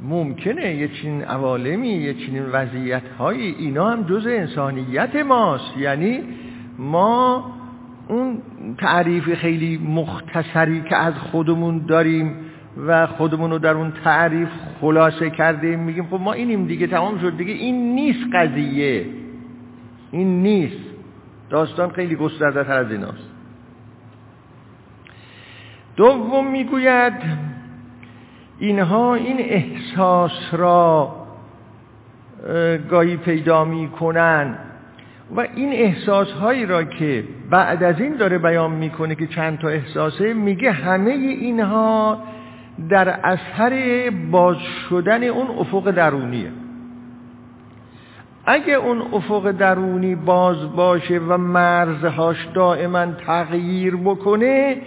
[0.03, 5.77] ممکنه یه چنین عوالمی یه چنین وضعیت هایی اینا هم جز انسانیت ماست.
[5.77, 6.23] یعنی
[6.79, 7.45] ما
[8.07, 8.41] اون
[8.77, 12.35] تعریف خیلی مختصری که از خودمون داریم
[12.87, 14.49] و خودمون رو در اون تعریف
[14.81, 17.53] خلاصه کردیم میگیم خب ما اینیم دیگه تمام شد دیگه.
[17.53, 19.05] این نیست قضیه.
[20.11, 20.89] این نیست.
[21.49, 23.29] داستان خیلی گسترده تر از ایناست.
[25.95, 27.13] دوم می‌گوید
[28.59, 31.15] اینها این احساس را
[32.89, 34.55] گاهی پیدا می‌کنن
[35.35, 39.67] و این احساس هایی را که بعد از این داره بیان می‌کنه که چند تا
[39.67, 42.17] احساسه میگه همه اینها
[42.89, 44.57] در اثر باز
[44.89, 46.51] شدن اون افق درونیه.
[48.45, 54.77] اگه اون افق درونی باز باشه و مرزهاش دائما تغییر بکنه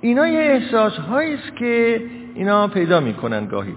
[0.00, 2.00] اینا یه احساس است که
[2.34, 3.74] اینا پیدا می‌کنن گاهی.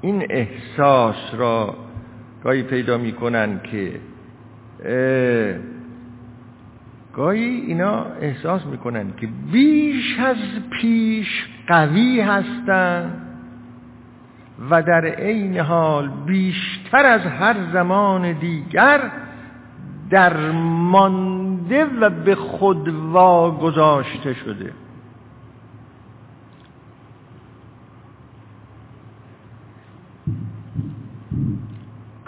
[0.00, 1.74] این احساس را
[2.44, 4.00] گاهی پیدا می‌کنن که
[7.14, 10.36] گاهی اینا احساس می‌کنن که بیش از
[10.70, 13.26] پیش قوی هستند
[14.70, 19.10] و در عین حال بیشتر از هر زمان دیگر
[20.10, 24.72] درمانده و به خود واگذاشته شده.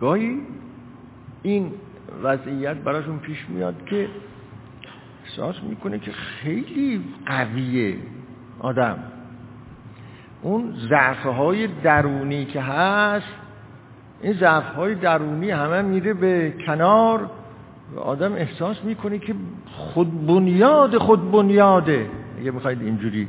[0.03, 0.41] گاهی
[1.43, 1.73] این
[2.23, 4.09] وضعیت براشون پیش میاد که
[5.25, 7.97] احساس می‌کنه که خیلی قویه
[8.59, 8.99] آدم.
[10.43, 13.27] اون ضعف های درونی که هست
[14.23, 17.31] این ضعف های درونی همه میره به کنار
[17.97, 19.35] و آدم احساس می‌کنه که
[19.67, 23.29] خود بنیاد خود بنیاده اگه بخواید اینجوری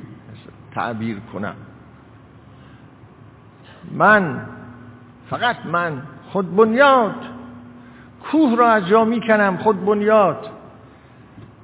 [0.71, 1.55] تعبیر کنم.
[3.91, 4.45] من
[5.29, 6.01] فقط من
[6.34, 7.15] خود بنیاد.
[8.32, 10.50] کوه را از جا می‌کنم خود بنیاد.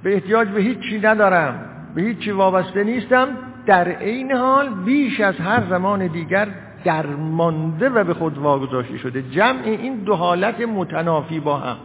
[0.03, 1.65] به احتیاج به هیچی ندارم.
[1.95, 3.27] به هیچی وابسته نیستم.
[3.65, 6.47] در عین حال بیش از هر زمان دیگر
[6.83, 9.21] درمانده و به خود واگذاشته شده.
[9.21, 11.77] جمع این دو حالت متنافی با هم.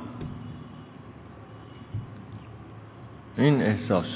[3.38, 4.07] این احساس.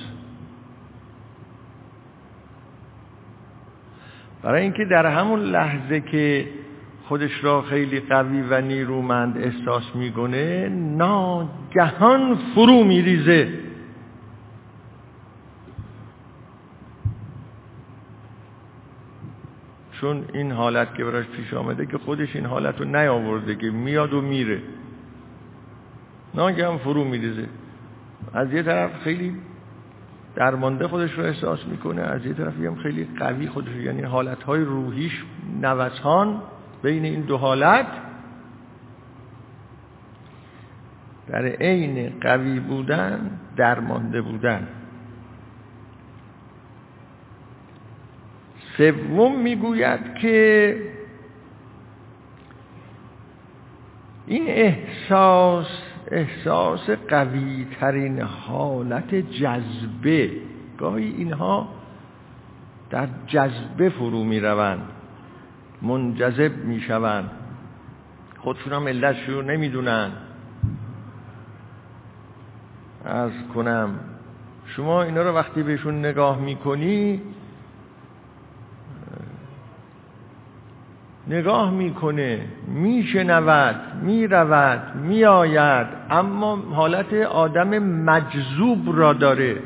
[4.43, 6.49] برای اینکه در همون لحظه که
[7.09, 13.49] خودش را خیلی قوی و نیرومند احساس می‌کنه ناگهان فرو میریزه.
[19.93, 24.13] چون این حالت که براش پیش آمده که خودش این حالت رو نیاورده که میاد
[24.13, 24.63] و میره.
[26.35, 27.49] ناگهان فرو میریزه.
[28.35, 29.37] از یه طرف خیلی
[30.35, 35.25] درمانده خودش رو احساس می‌کنه از یه طرف هم خیلی قوی خودش یعنی حالتهای روحیش
[35.63, 36.43] نوسان.
[36.83, 37.87] بین این دو حالت
[41.27, 44.69] در عین قوی بودن درمانده بودن.
[48.77, 50.77] سوم می‌گوید که
[54.27, 60.31] این احساس احساس قوی ترین حالت جذبه.
[60.79, 61.69] گاهی اینها
[62.91, 64.98] در جذبه فرو می روند
[65.83, 67.31] منجذب می شوند
[68.39, 70.11] خودشون هم علت نمی‌دونن.
[73.05, 73.91] از کنم.
[74.67, 77.23] شما اینا رو وقتی بهشون نگاه می‌کنی
[81.27, 89.63] نگاه می‌کنه میشنود می‌رود میآید اما حالت آدم مجذوب را داره.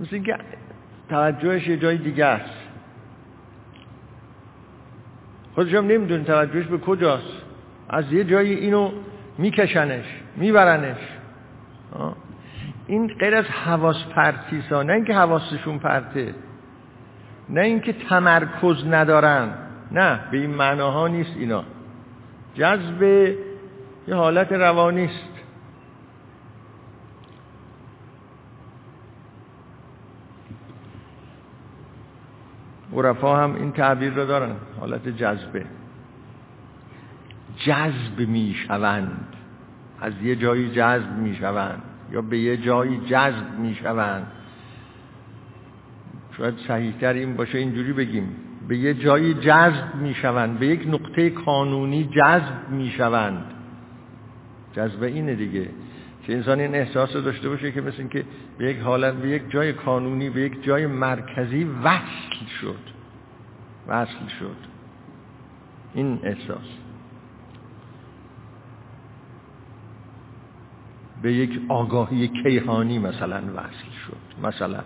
[0.00, 0.18] مثل
[1.08, 2.58] توجهش یه جای دیگه است.
[5.54, 7.42] خودش هم نمی‌دونه توجهش به کجاست.
[7.88, 8.90] از یه جایی اینو
[9.38, 10.04] میکشنش
[10.36, 10.96] میبرنش.
[12.86, 16.34] این غیر از حواس پرتیسا نه اینکه حواسشون پرته
[17.48, 19.48] نه اینکه تمرکز ندارن.
[19.92, 21.64] نه به این معناها نیست اینا.
[22.54, 23.02] جذب
[24.08, 25.37] یه حالت روانی است.
[32.98, 34.56] عرفا هم این تعبیر رو دارن.
[34.80, 35.64] حالت جذبه.
[37.56, 39.26] جذب می‌شوند.
[40.00, 41.82] از یه جایی جذب می‌شوند.
[42.12, 44.26] یا به یه جایی جذب می‌شوند.
[46.38, 48.36] شاید صحیحتر این باشه اینجوری بگیم.
[48.68, 50.58] به یه جایی جذب می‌شوند.
[50.58, 53.44] به یک نقطه قانونی جذب می‌شوند.
[54.76, 55.68] جذب اینه دیگه.
[56.28, 58.24] که انسان این احساس رو داشته باشه که مثل اینکه
[58.58, 62.78] به یک حالت به یک جای قانونی به یک جای مرکزی وصل شد.
[63.86, 64.56] وصل شد.
[65.94, 66.66] این احساس.
[71.22, 74.46] به یک آگاهی کیهانی مثلا وصل شد.
[74.46, 74.82] مثلا.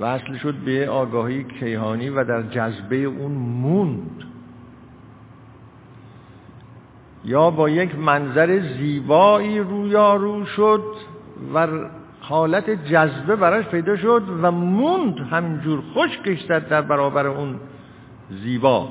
[0.00, 4.33] وصل شد به آگاهی کیهانی و در جذبه اون موند.
[7.24, 10.82] یا با یک منظر زیبایی رویارو شد
[11.54, 11.68] و
[12.20, 17.60] حالت جذبه براش پیدا شد و موند همینجور خوش کشتد در برابر اون
[18.30, 18.88] زیبا.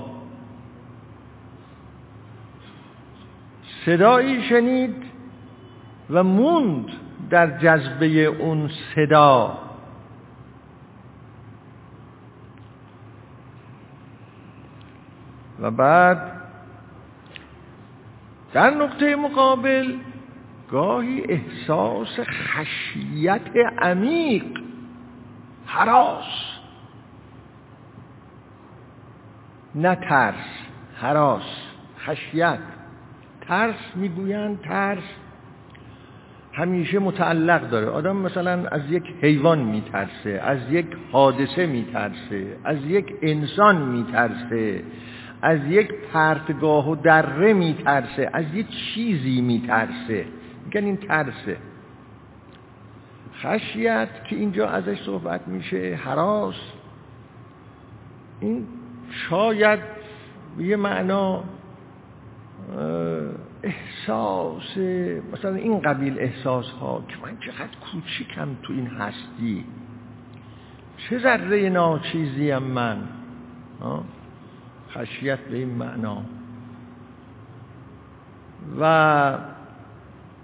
[3.86, 4.96] صدایی شنید
[6.10, 6.86] و موند
[7.30, 9.58] در جذبه اون صدا.
[15.60, 16.43] و بعد
[18.54, 19.94] در نقطه مقابل
[20.72, 23.42] گاهی احساس خشیت
[23.82, 24.44] عمیق
[25.66, 26.26] حراس.
[29.76, 30.36] نه ترس
[30.96, 31.44] حراس
[32.00, 32.60] خشیت.
[33.48, 35.04] ترس می‌گویند ترس.
[36.54, 37.88] همیشه متعلق داره.
[37.88, 44.84] آدم مثلا از یک حیوان میترسه از یک حادثه میترسه از یک انسان میترسه.
[45.44, 50.26] از یک پرتگاه و دره میترسه از یک چیزی میترسه.
[50.66, 51.58] میگن این ترسه.
[53.36, 56.56] خشیت که اینجا ازش صحبت میشه حراس.
[58.40, 58.68] این
[59.10, 59.80] شاید
[60.60, 61.44] یه معنا
[63.64, 64.78] احساس
[65.34, 69.66] مثلا این قبیل احساس ها که من چقدر کوچیکم تو این هستی.
[70.98, 72.98] چه ذره ناچیزیم من؟
[74.94, 76.24] خشیت به این معنا.
[78.80, 79.38] و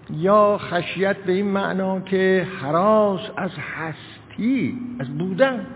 [0.09, 5.67] یا خشیت به این معنا که حراس از هستی از بودن.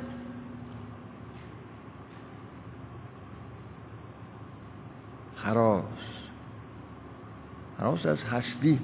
[5.36, 5.84] حراس.
[7.80, 8.80] حراس از هستی.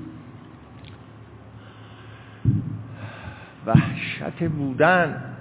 [3.65, 5.35] وحشت بودن.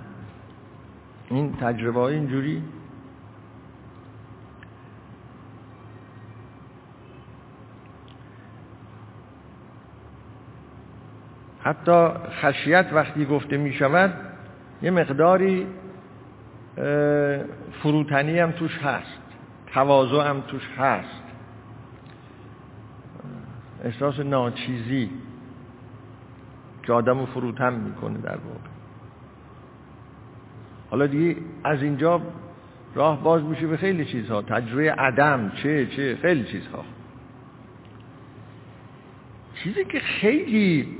[1.31, 2.63] این تجربه های اینجوری.
[11.69, 12.09] حتی
[12.41, 14.15] خشیت وقتی گفته می شود
[14.83, 15.67] یه مقداری
[17.83, 19.21] فروتنی هم توش هست
[19.67, 21.23] تواضع هم توش هست.
[23.85, 25.11] احساس ناچیزی
[26.83, 28.69] که آدم رو فروتن می‌کنه در واقع.
[30.91, 32.21] حالا دیگه از اینجا
[32.95, 34.43] راه باز میشه به خیلی چیزها.
[34.43, 36.85] تجربه عدم چه چه خیلی چیزها.
[39.55, 40.99] چیزی که خیلی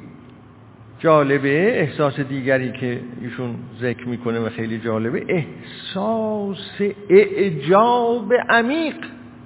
[0.99, 6.81] جالبه احساس دیگری که ایشون ذکر می‌کنه و خیلی جالبه احساس
[7.11, 8.97] اعجاب عمیق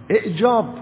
[0.09, 0.78] اعجاب.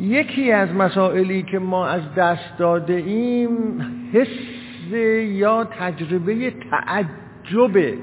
[0.00, 3.80] یکی از مسائلی که ما از دست داده ایم
[4.12, 4.92] حس
[5.22, 7.98] یا تجربه تعجبه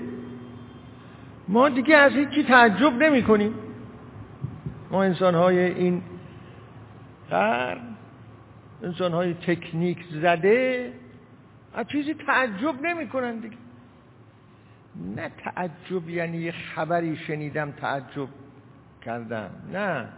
[1.48, 3.54] ما دیگه از هیچی تعجب نمی کنیم
[4.92, 6.02] ما انسان های این
[7.30, 7.93] قرن
[8.84, 10.94] انسان های تکنیک زده
[11.74, 13.58] از چیزی تعجب نمی کنن دیگه.
[15.16, 18.28] نه تعجب یعنی یه خبری شنیدم تعجب
[19.06, 20.10] کردم نه.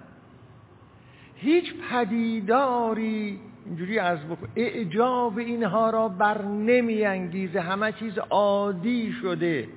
[1.35, 9.67] هیچ پدیداری اینجوری از بکن اعجاب اینها را بر نمی انگیزه همه چیز عادی شده.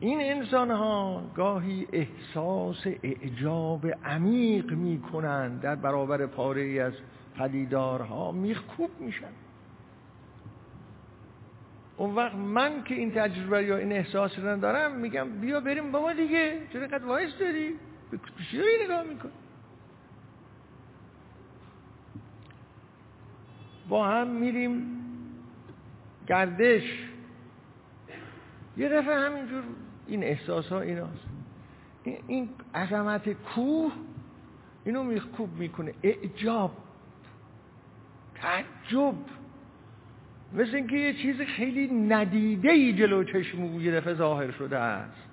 [0.00, 6.92] این انسان ها گاهی احساس اعجاب عمیق می کنند در برابر پاره ای از
[7.38, 9.32] پدیدارها میخکوب میشن.
[11.96, 16.00] اون وقت من که این تجربه یا این احساس رو دارم میگم بیا بریم با
[16.00, 16.58] ما دیگه.
[16.72, 17.74] چرا قد وایس داری
[18.10, 18.18] به
[18.50, 19.30] چی نگاه میکن
[23.88, 24.86] با هم میریم
[26.26, 27.08] گردش.
[28.76, 29.62] یه دفعه همینجور
[30.10, 31.26] این احساس ها ایناست
[32.28, 33.92] این عظمت کوه
[34.84, 35.94] اینو میخکوب می‌کنه.
[36.02, 36.72] اعجاب
[38.34, 39.14] تعجب.
[40.52, 45.28] مثل اینکه یه چیز خیلی ندیده ای جلو چشم یه دفعه ظاهر شده است.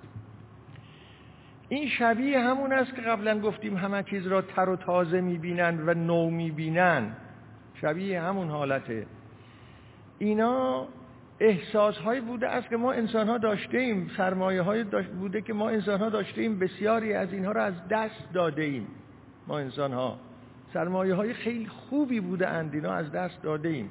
[1.68, 5.94] این شبیه همون است که قبلا گفتیم همه چیز را تر و تازه می‌بینن و
[5.94, 7.16] نو می‌بینن.
[7.74, 9.06] شبیه همون حالته.
[10.18, 10.86] اینا
[11.40, 14.84] احساس هایی بوده است که ما انسان ها داشته ایم سرمایه های
[15.20, 18.86] بوده که ما انسان ها داشته ایم بسیاری از اینها را از دست داده ایم
[19.46, 20.18] ما انسان ها
[20.72, 23.90] سرمایه های خیلی خوبی بوده اند اینا از دست داده ایم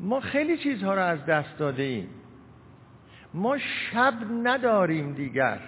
[0.00, 2.08] ما خیلی چیزها را از دست داده ایم
[3.34, 5.60] ما شب نداریم دیگر.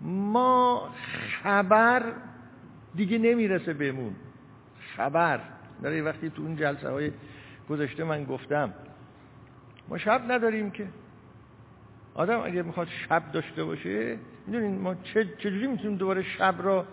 [0.00, 0.88] ما
[1.42, 2.02] خبر
[2.94, 4.14] دیگه نمی‌رسه بهمون.
[4.96, 5.40] خبر.
[5.82, 7.10] برای وقتی تو اون جلسه های
[7.68, 8.74] گذاشته من گفتم.
[9.88, 10.88] ما شب نداریم که.
[12.14, 14.94] آدم اگر می‌خواد شب داشته باشه می‌دونین ما
[15.38, 16.86] چجوری می‌تونیم دوباره شب را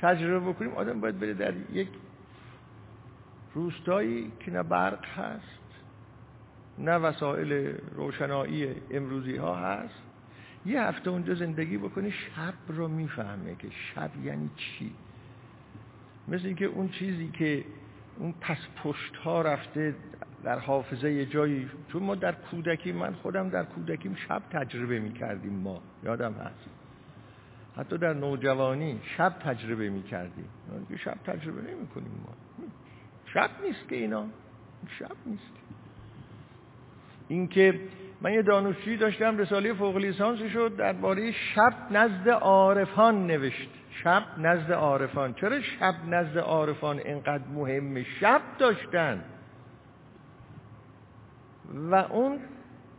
[0.00, 1.88] تجربه بکنیم؟ آدم باید بره در یک
[3.54, 5.64] روستایی که نه برق هست
[6.78, 10.02] نه وسایل روشنایی امروزی ها هست.
[10.66, 14.92] یه هفته اونجا زندگی بکنه شب رو می‌فهمه که شب یعنی چی.
[16.28, 17.64] مثل اینکه اون چیزی که
[18.18, 19.94] اون پس پشت ها رفته
[20.44, 21.70] در حافظه یه جایی.
[21.92, 25.82] چون ما در کودکی من خودم در کودکیم شب تجربه می کردیم ما.
[26.04, 26.70] یادم هست.
[27.76, 30.48] حتی در نوجوانی شب تجربه می کردیم
[31.04, 32.34] شب تجربه نمی کنیم ما.
[33.34, 34.26] شب نیست که اینا.
[34.98, 35.52] شب نیست.
[37.28, 37.80] اینکه
[38.20, 43.70] من یه دانشجویی داشتم رساله فوق لیسانس شد درباره شب نزد عارفان نوشت.
[44.02, 45.34] شب نزد عارفان.
[45.34, 49.24] چرا شب نزد عارفان اینقدر مهمه شب داشتن.
[51.74, 52.38] و اون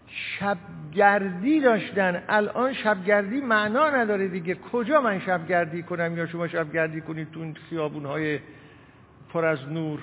[0.07, 2.23] شبگردی داشتن.
[2.29, 4.55] الان شبگردی معنا نداره دیگه.
[4.55, 8.39] کجا من شبگردی کنم یا شما شبگردی کنید تو این خیابون های
[9.33, 9.99] پر از نور؟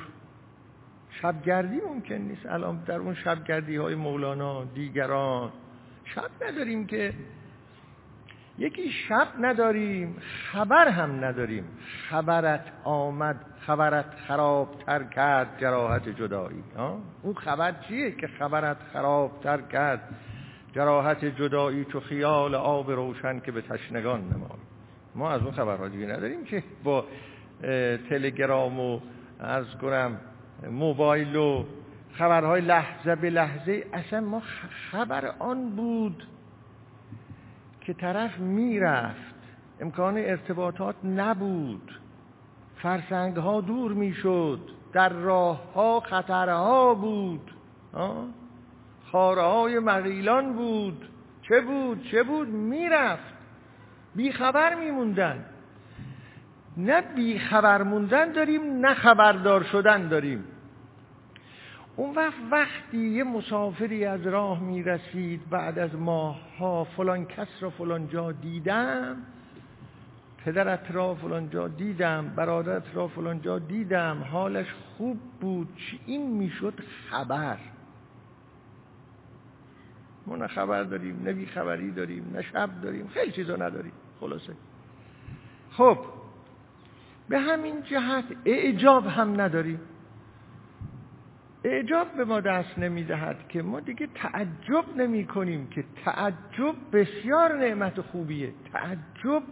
[1.10, 2.46] شبگردی ممکن نیست.
[2.46, 5.52] الان در اون شبگردی های مولانا دیگران.
[6.04, 7.14] شب نداریم که
[8.62, 10.16] یکی شب نداریم
[10.52, 11.64] خبر هم نداریم.
[12.10, 13.36] خبرت آمد
[13.66, 16.64] خبرت خرابتر کرد جراحت جدایی.
[17.22, 20.00] اون خبر چیه که خبرت خرابتر کرد؟
[20.74, 24.58] جراحت جدایی چو خیال آب روشن که به تشنگان نمای
[25.14, 27.04] ما از اون خبرها دیگه نداریم که با
[28.08, 29.00] تلگرام و
[29.40, 30.20] از کنم
[30.70, 31.64] موبایل و
[32.14, 34.42] خبرهای لحظه به لحظه اصلا ما
[34.90, 36.26] خبر آن بود
[37.86, 39.34] که طرف می‌رفت.
[39.80, 42.00] امکان ارتباطات نبود.
[42.82, 44.60] فرسنگ ها دور می‌شد.
[44.92, 47.50] در راه ها خطرها بود.
[49.12, 51.08] خاره های مغیلان بود.
[51.48, 53.32] چه بود؟ چه بود؟ می‌رفت.
[54.14, 55.44] بیخبر میموندن.
[56.76, 60.44] نه بیخبر موندن داریم نه خبردار شدن داریم.
[61.96, 68.08] اون وقت وقتی یه مسافری از راه می‌رسید بعد از ماهها فلان کس را فلان
[68.08, 69.16] جا دیدم
[70.44, 74.66] پدرت را فلان جا دیدم برادرت را فلان جا دیدم حالش
[74.96, 75.68] خوب بود
[76.06, 76.74] این می‌شد
[77.10, 77.58] خبر.
[80.26, 84.52] ما نه خبر داریم نه بی خبری داریم نه شب داریم خیلی چیزا نداریم خلاصه.
[85.70, 85.98] خب
[87.28, 89.80] به همین جهت اعجاب هم نداریم.
[91.64, 98.00] اعجاب به ما دست نمی‌دهد که ما دیگه تعجب نمی کنیم که تعجب بسیار نعمت
[98.00, 98.52] خوبیه.
[98.72, 99.42] تعجب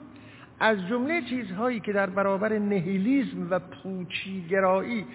[0.60, 5.06] از جمله چیزهایی که در برابر نهیلیزم و پوچیگرایی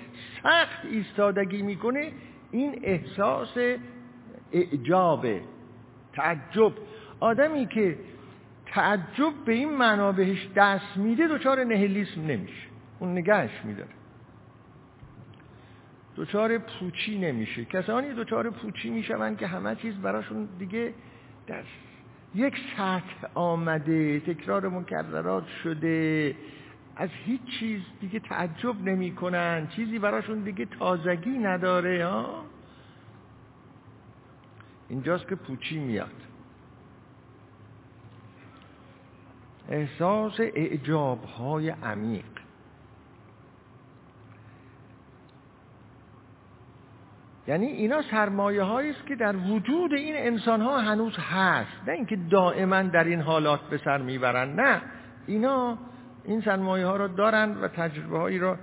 [0.44, 2.12] سخت ایستادگی می‌کنه
[2.52, 3.58] این احساس
[4.52, 5.26] اعجاب
[6.14, 6.72] تعجب.
[7.20, 7.98] آدمی که
[8.66, 12.68] تعجب به این معنا بهش دست میده دچار نهیلیسم نمیشه.
[13.00, 13.90] اون نگهش میداره.
[16.18, 17.66] دچار پوچی نمیشه.
[17.66, 20.94] کسانی دچار پوچی می‌شوند که همه چیز براشون دیگه
[21.48, 21.64] در
[22.36, 26.36] یک سطح آمده تکرار مکررات شده.
[26.96, 29.68] از هیچ چیز دیگه تعجب نمی‌کنن.
[29.68, 32.46] چیزی براشون دیگه تازگی نداره ها؟
[34.90, 36.12] اینجاست که پوچی میاد.
[39.70, 42.35] احساس اعجاب های عمیق.
[47.48, 51.88] یعنی اینا سرمایه هایی است که در وجود این انسان ها هنوز هست.
[51.88, 54.60] نه اینکه دائما در این حالات به سر می‌برن.
[54.60, 54.82] نه.
[55.28, 55.78] اینا
[56.24, 58.58] این سرمایه ها را دارند و تجربه هایی را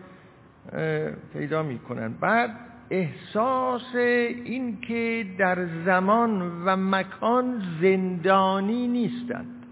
[1.33, 2.15] پیدا می‌کنن.
[2.21, 2.51] بعد
[2.91, 9.67] احساس این که در زمان و مکان زندانی نیستند.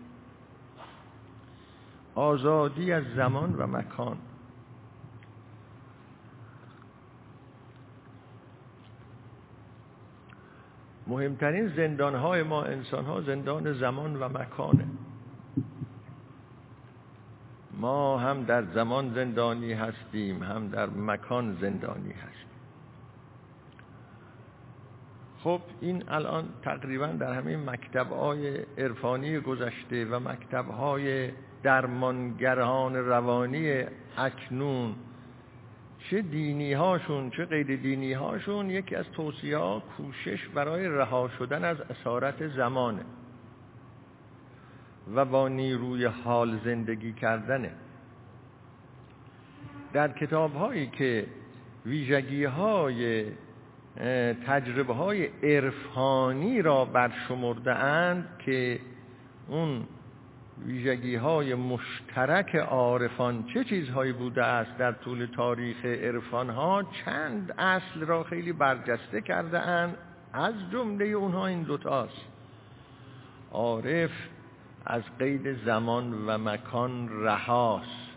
[2.15, 4.17] آزادی از زمان و مکان.
[11.11, 14.87] مهمترین زندان های ما انسان ها زندان زمان و مکانه.
[17.73, 22.51] ما هم در زمان زندانی هستیم هم در مکان زندانی هستیم.
[25.45, 31.31] خب این الان تقریبا در همه مکتب های عرفانی گذشته و مکتب های
[31.63, 33.85] درمانگران روانی
[34.19, 34.95] اکنون
[36.09, 41.65] چه دینی هاشون چه غیر دینی هاشون یکی از توصیه ها کوشش برای رها شدن
[41.65, 43.03] از اسارت زمانه
[45.15, 47.71] و با نیروی حال زندگی کردنه.
[49.93, 51.27] در کتاب هایی که
[51.87, 53.25] ویژگی های
[54.47, 58.81] تجربه های عرفانی را برشمرده اند که
[59.49, 59.87] اون
[60.67, 68.01] ویژگی های مشترک عارفان چه چیزهایی بوده است در طول تاریخ عرفان ها چند اصل
[68.01, 69.97] را خیلی برجسته کرده اند
[70.33, 72.27] از جمله اونها این دوتاست
[73.53, 74.11] عارف
[74.87, 78.11] از قید زمان و مکان رهاست.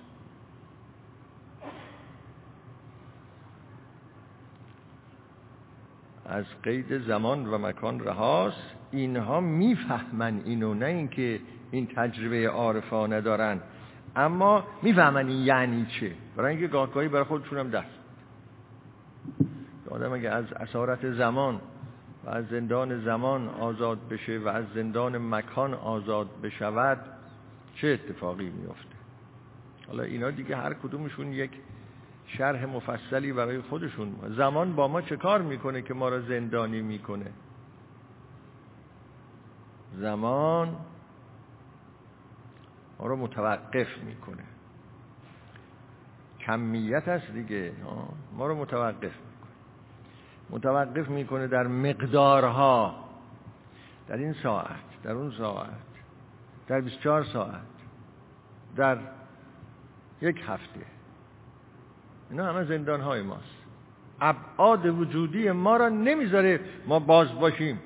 [6.25, 8.75] از قید زمان و مکان رهاست.
[8.91, 11.39] اینها می‌فهمن اینو نه اینکه
[11.73, 13.59] این تجربه عارفانه دارن.
[14.15, 17.99] اما می‌فهمن این یعنی چه؟ برای اینکه گاهگاهی برای خودشون هم دست
[19.89, 21.61] آدم اگه از اسارت زمان
[22.25, 26.97] و از زندان زمان آزاد بشه و از زندان مکان آزاد بشود
[27.75, 28.95] چه اتفاقی میفته
[29.87, 31.51] حالا اینا دیگه هر کدومشون یک
[32.27, 34.15] شرح مفصلی برای خودشون.
[34.37, 37.31] زمان با ما چه کار می‌کنه که ما را زندانی می‌کنه؟
[39.97, 40.75] زمان
[43.03, 44.43] ما رو متوقف می‌کنه.
[46.39, 47.73] کمیت است دیگه.
[48.37, 49.51] ما رو متوقف می‌کنه.
[50.49, 52.95] متوقف می‌کنه در مقدارها.
[54.07, 55.69] در این ساعت در اون ساعت
[56.67, 57.61] در 24 ساعت
[58.75, 58.97] در
[60.21, 60.85] یک هفته.
[62.29, 63.63] اینا همه زندان های ماست.
[64.21, 67.79] ابعاد وجودی ما را نمی‌ذاره ما باز باشیم.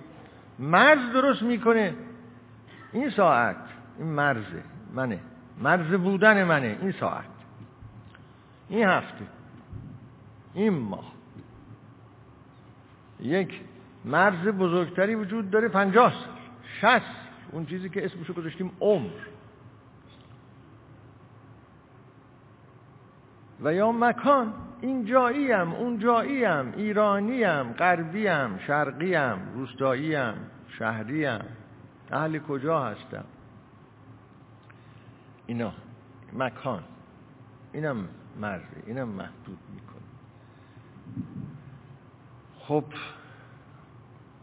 [0.60, 1.96] مرز درست می‌کنه.
[2.94, 3.58] این ساعت
[3.98, 4.64] این مرزه.
[4.94, 5.20] منه.
[5.62, 6.78] مرز بودن منه.
[6.82, 7.26] این ساعت.
[8.70, 9.26] این هفته.
[10.54, 11.14] این ماه.
[13.20, 13.62] یک
[14.06, 16.38] مرز بزرگتری وجود داره پنجاه سال.
[16.82, 17.16] شست.
[17.52, 19.10] اون چیزی که اسمشو گذاشتیم عمر.
[23.62, 24.54] و یا مکان.
[24.82, 26.74] این جاییم اون جاییم.
[26.78, 30.34] ایرانیم غربیم شرقیم روستاییم
[30.80, 31.40] شهریم.
[32.12, 33.26] اهل کجا هستم؟
[35.48, 35.72] اینا
[36.34, 36.84] مکان
[37.74, 38.08] اینم
[38.42, 40.02] مرزه اینم محدود می‌کنه.
[42.60, 42.84] خب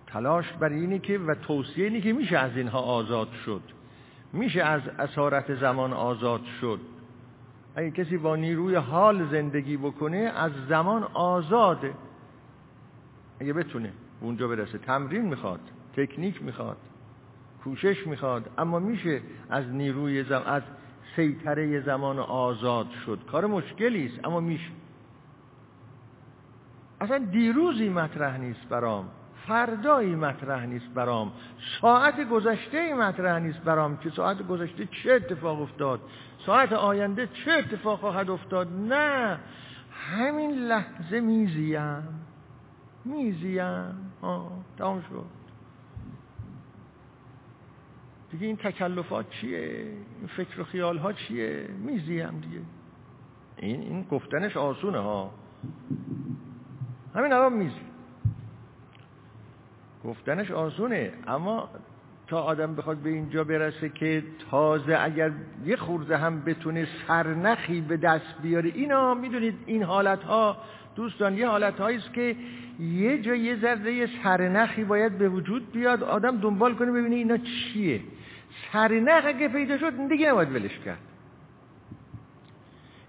[0.07, 3.63] تلاش بر اینه که و توصیه اینه که میشه از اینها آزاد شد.
[4.33, 6.81] میشه از اسارت زمان آزاد شد.
[7.75, 11.95] اگه کسی با نیروی حال زندگی بکنه از زمان آزاده
[13.41, 15.61] اگه بتونه اونجا برسه تمرین می‌خواد
[15.97, 16.77] تکنیک می‌خواد
[17.65, 20.63] کوشش می‌خواد اما میشه از نیروی زمان از
[21.17, 23.19] سیطره زمان آزاد شد.
[23.33, 24.71] کار مشکلی است اما میشه.
[27.01, 29.09] اصلا دیروزی مطرح نیست برام.
[29.47, 31.33] فردایی مطرح نیست برام.
[31.81, 36.01] ساعت گذشته مطرح نیست برام که ساعت گذشته چه اتفاق افتاد.
[36.47, 39.39] ساعت آینده چه اتفاق خواهد افتاد؟ نه.
[39.91, 42.09] همین لحظه میزیم.
[43.05, 44.12] میزیم.
[44.23, 45.43] ها تمام شد.
[48.35, 49.59] دیگه این تکلفات چیه؟
[50.18, 52.61] این فکر و خیال ها چیه میزیم دیگه.
[53.57, 55.30] این این گفتنش آسونه ها.
[57.14, 57.80] همین الان میزی
[60.05, 61.68] گفتنش آسونه اما
[62.26, 65.32] تا آدم بخواد به اینجا برسه که تازه اگر
[65.64, 70.57] یه خورده هم بتونه سرنخی به دست بیاره اینا می‌دونید این حالت ها
[70.97, 72.37] دوستان یه حالت است که
[72.80, 78.01] یه جا یه ذره سرنخی باید به وجود بیاد آدم دنبال کنه ببینه اینا چیه.
[78.73, 80.99] سرنخ اگه پیدا شد دیگه نباید ولش کرد.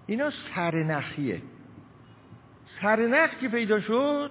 [0.06, 1.42] اینا سرنخیه.
[2.82, 4.30] سرنخ که پیدا شد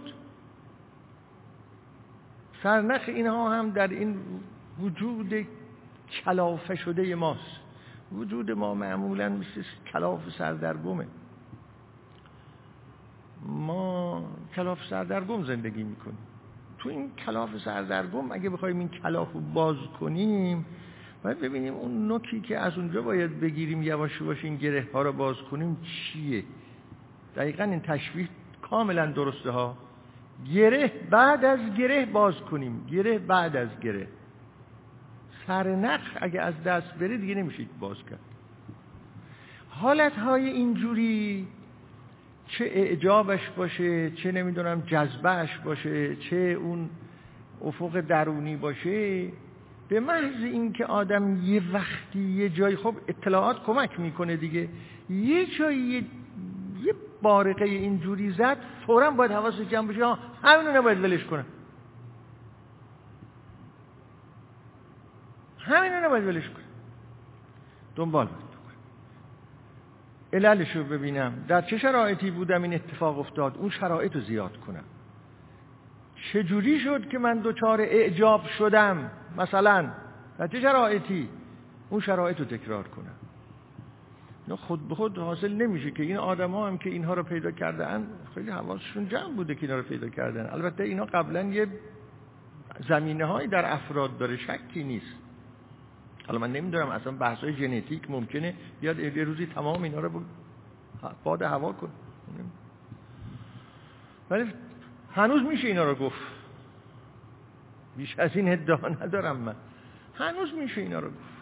[2.63, 4.17] سرنخ اینها هم در این
[4.79, 5.47] وجود
[6.25, 7.59] کلاف شده ماست.
[8.11, 11.07] وجود ما معمولا مثل کلاف سردرگمه.
[13.41, 14.23] ما
[14.55, 16.17] کلاف سردرگم زندگی می‌کنیم.
[16.77, 20.65] تو این کلاف سردرگم اگه بخوایم این کلاف رو باز کنیم
[21.25, 25.11] باید ببینیم اون نوکی که از اونجا باید بگیریم یواش یواش این گره ها رو
[25.11, 26.43] باز کنیم چیه؟
[27.35, 28.27] دقیقا این تشبیه
[28.61, 29.77] کاملا درسته ها.
[30.53, 32.85] گره بعد از گره باز کنیم.
[32.91, 34.07] گره بعد از گره.
[35.47, 38.19] سرنخ اگه از دست بره دیگه نمیشه باز کرد.
[39.69, 41.47] حالت های اینجوری
[42.47, 46.89] چه اعجابش باشه چه نمی‌دونم جذبهش باشه چه اون
[47.61, 49.27] افق درونی باشه
[49.87, 54.69] به محض اینکه آدم یه وقتی یه جای خب اطلاعات کمک می‌کنه دیگه.
[55.09, 56.03] یه جایی یه,
[56.83, 61.45] یه بارقه اینجوری زد فورا باید حواس جمع بشه همینو نباید ولش کنه
[65.59, 66.63] همینو نباید ولش کنه
[67.95, 68.45] دنبال باید
[70.33, 71.45] عللش رو ببینم.
[71.47, 74.83] در چه شرایطی بودم این اتفاق افتاد؟ اون شرایط رو زیاد کنم.
[76.33, 79.91] چجوری شد که من دچار اعجاب شدم؟ مثلا
[80.37, 81.29] در چه شرایطی.
[81.89, 83.15] اون شرایط رو تکرار کنم.
[84.47, 87.51] نه خود به خود حاصل نمیشه که این آدم ها هم که اینها رو پیدا
[87.51, 91.67] کردن خیلی حواسشون جمع بوده که اینا رو پیدا کردن البته اینا قبلا یه
[92.89, 95.15] زمینه هایی در افراد داره شکی نیست.
[96.27, 100.21] حالا من نمی‌دونم اصلا بحث های ژنتیک ممکنه بیاد یه روزی تمام اینا رو
[101.23, 101.89] باد هوا کن.
[104.29, 104.53] ولی
[105.15, 106.21] هنوز میشه اینا رو گفت.
[107.97, 109.55] بیش از این ادعا ندارم من.
[110.15, 111.35] هنوز میشه اینا رو گفت.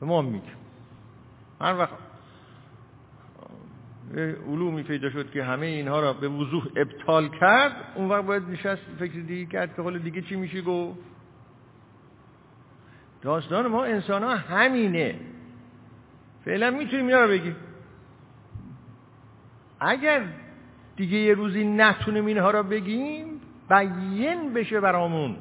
[0.00, 0.52] به ما میگه.
[1.60, 1.92] هر وقت
[4.48, 8.82] علومی پیدا شد که همه اینها را به وضوح ابطال کرد اون وقت باید نشست
[8.98, 10.98] فکر دیگه کرد که حالا دیگه چی میشه گفت؟
[13.22, 15.20] داستان ما انسان ها همینه.
[16.44, 17.56] فعلا می‌تونیم اینا رو بگیم.
[19.80, 20.24] اگر
[20.98, 23.26] دیگه یه روزی نتونیم اینها رو بگیم
[23.68, 25.36] بیین بشه برامون.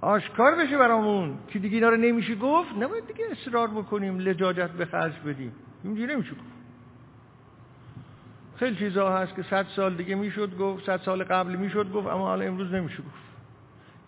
[0.00, 1.38] آشکار بشه برامون.
[1.48, 5.52] که دیگه اینا رو نمیشه گفت نباید دیگه اصرار بکنیم لجاجت به خرج بدیم.
[5.84, 6.52] اینجوری نمیشه گفت.
[8.56, 12.26] خیلی چیزها هست که صد سال دیگه می‌شد گفت صد سال قبل می‌شد گفت اما
[12.26, 13.22] حالا امروز نمیشه گفت.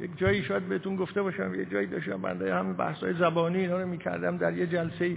[0.00, 3.88] یک جایی شاید بهتون گفته باشم یه جایی داشتم بنده همین بحثای زبانی اینا رو
[3.88, 5.16] می‌کردم در یه جلسه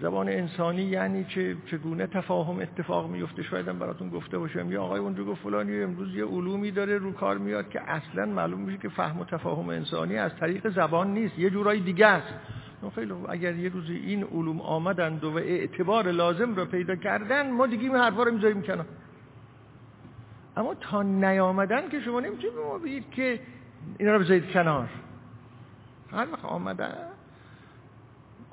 [0.00, 4.72] زبان انسانی یعنی چه چگونه تفاهم اتفاق میفته؟ شاید براتون گفته باشم.
[4.72, 8.60] یا آقای اونجا گفت فلانی امروز یه علومی داره رو کار میاد که اصلا معلوم
[8.60, 11.38] میشه که فهم و تفاهم انسانی از طریق زبان نیست.
[11.38, 12.34] یه جورایی دیگه است.
[12.94, 17.82] خیلی اگر یه روزی این علوم آمدند و اعتبار لازم رو پیدا کردن ما دیگه
[17.82, 18.86] این حرفا رو می‌ذاریم کنار.
[20.56, 23.40] اما تا نیامدن که شما نمی‌تونید به ما بگید که
[23.98, 24.88] اینا رو بذارید کنار.
[26.12, 26.94] هر وقت آمدن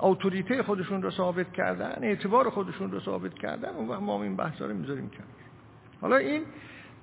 [0.00, 4.66] اتوریته خودشون رو ثابت کردن اعتبار خودشون رو ثابت کردن اون وقت ما این بحثا
[4.66, 5.28] رو می‌ذاریم کنار
[6.00, 6.42] حالا این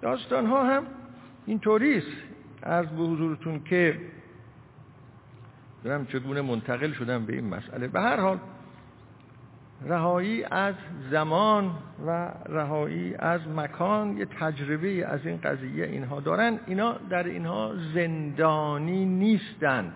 [0.01, 0.83] داستان ها هم
[1.45, 2.17] این طوریست
[2.63, 3.99] از به حضورتون که
[5.83, 7.87] دارم چگونه منتقل شدم به این مسئله.
[7.87, 8.39] به هر حال
[9.85, 10.75] رهایی از
[11.11, 11.71] زمان
[12.07, 16.59] و رهایی از مکان یه تجربه از این قضیه اینها دارن.
[16.67, 19.93] اینا در اینها زندانی نیستند.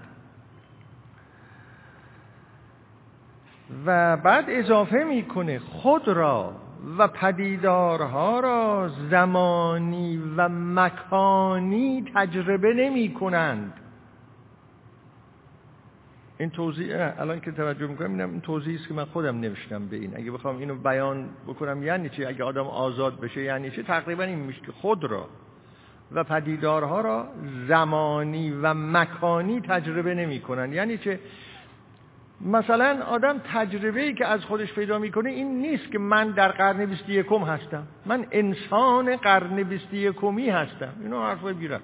[3.85, 6.55] و بعد اضافه می‌کنه خود را
[6.97, 13.73] و پدیدارها را زمانی و مکانی تجربه نمی کنند
[16.39, 19.95] این توضیح الان که توجه می‌کنم اینم این توضیحی است که من خودم نوشتم به
[19.95, 20.17] این.
[20.17, 24.39] اگه بخوام اینو بیان بکنم یعنی چی؟ اگه آدم آزاد بشه یعنی چی؟ تقریبا این
[24.39, 25.27] میشه که خود را
[26.11, 27.27] و پدیدارها را
[27.67, 30.73] زمانی و مکانی تجربه نمی کنن.
[30.73, 31.19] یعنی چه
[32.41, 36.85] مثلا آدم تجربه ای که از خودش پیدا می‌کنه این نیست که من در قرن
[36.85, 37.87] بیستی یکم هستم.
[38.05, 40.93] من انسان قرن بیستی یکمی هستم.
[41.01, 41.81] اینو حرفای بیرد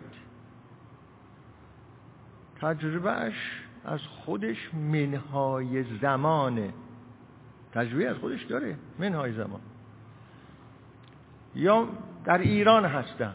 [2.62, 6.74] تجربهش از خودش منهای زمانه
[7.74, 9.62] تجربه از خودش داره منهای زمان.
[11.56, 11.88] یا
[12.26, 13.34] در ایران هستم.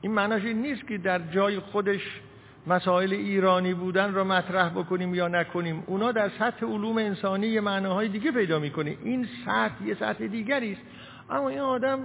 [0.00, 2.20] این معناش این نیست که در جای خودش
[2.68, 8.08] مسائل ایرانی بودن را مطرح بکنیم یا نکنیم اونا در سطح علوم انسانی یه معناهای
[8.08, 8.96] دیگه پیدا می‌کنه.
[9.02, 10.82] این سطح یه سطح دیگری است.
[11.30, 12.00] اما این آدم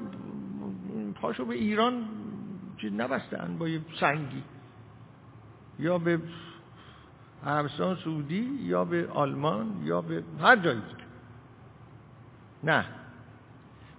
[1.15, 2.05] پاشو به ایران
[2.97, 4.43] نبستن با یه سنگی.
[5.79, 6.19] یا به
[7.45, 10.81] عربستان سعودی یا به آلمان یا به هر جایی
[12.63, 12.85] نه.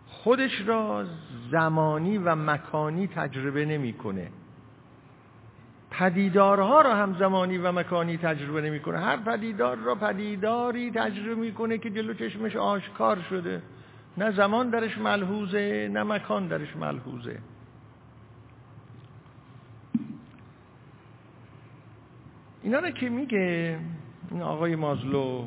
[0.07, 1.05] خودش را
[1.51, 4.31] زمانی و مکانی تجربه نمی‌کنه.
[5.99, 8.99] پدیدارها را هم زمانی و مکانی تجربه نمی‌کنه.
[8.99, 13.63] هر پدیدار را پدیداری تجربه می‌کنه که جلو چشمش آشکار شده.
[14.19, 17.39] نه زمان درش ملحوظه نه مکان درش ملحوظه.
[22.63, 23.79] اینا رو که میگه
[24.31, 25.47] این آقای مازلو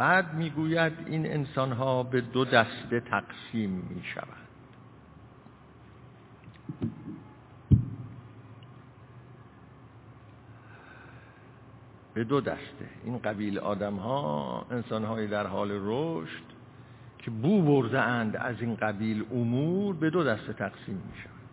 [0.00, 4.48] بعد می‌گوید این انسان ها به دو دسته تقسیم می شوند
[12.14, 12.88] به دو دسته.
[13.04, 16.44] این قبیل آدم ها انسان های در حال رشد
[17.18, 21.50] که بو برده اند از این قبیل امور به دو دسته تقسیم می شوند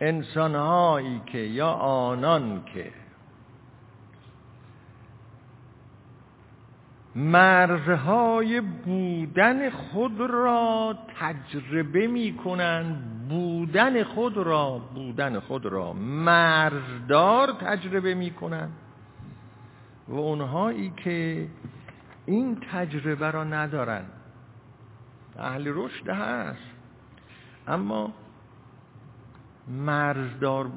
[0.00, 3.03] انسان هایی که یا آنان که
[7.16, 18.14] مرزهای بودن خود را تجربه می کنند بودن خود را بودن خود را مرزدار تجربه
[18.14, 18.72] می کنند
[20.08, 21.48] و اونهایی که
[22.26, 24.04] این تجربه را ندارن
[25.38, 26.74] اهل رشد هست.
[27.68, 28.12] اما
[29.68, 30.70] مرزدار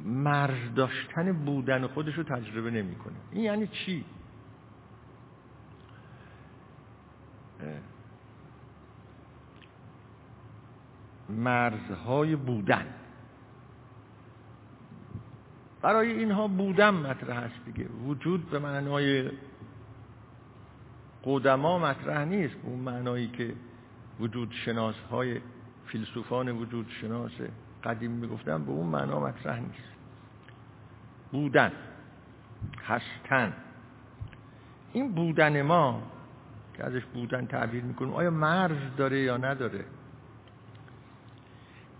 [0.00, 3.14] مرز داشتن بودن خودش رو تجربه نمی‌کنه.
[3.32, 4.04] این یعنی چی؟
[11.28, 12.86] مرزهای بودن.
[15.82, 17.88] برای اینها بودن مطرح هست دیگه.
[17.88, 19.30] وجود به معنای
[21.24, 22.54] قدما مطرح نیست.
[22.62, 23.54] اون معنایی که
[24.20, 25.40] وجود شناس های
[25.86, 27.32] فیلسوفان وجود شناس
[27.84, 29.94] قدیم می‌گفتن به اون معنا مطرح نیست.
[31.32, 31.72] بودن
[32.86, 33.52] هستن.
[34.92, 36.02] این بودن ما
[36.76, 39.84] که ازش بودن تعبیر می‌کنیم آیا مرز داره یا نداره؟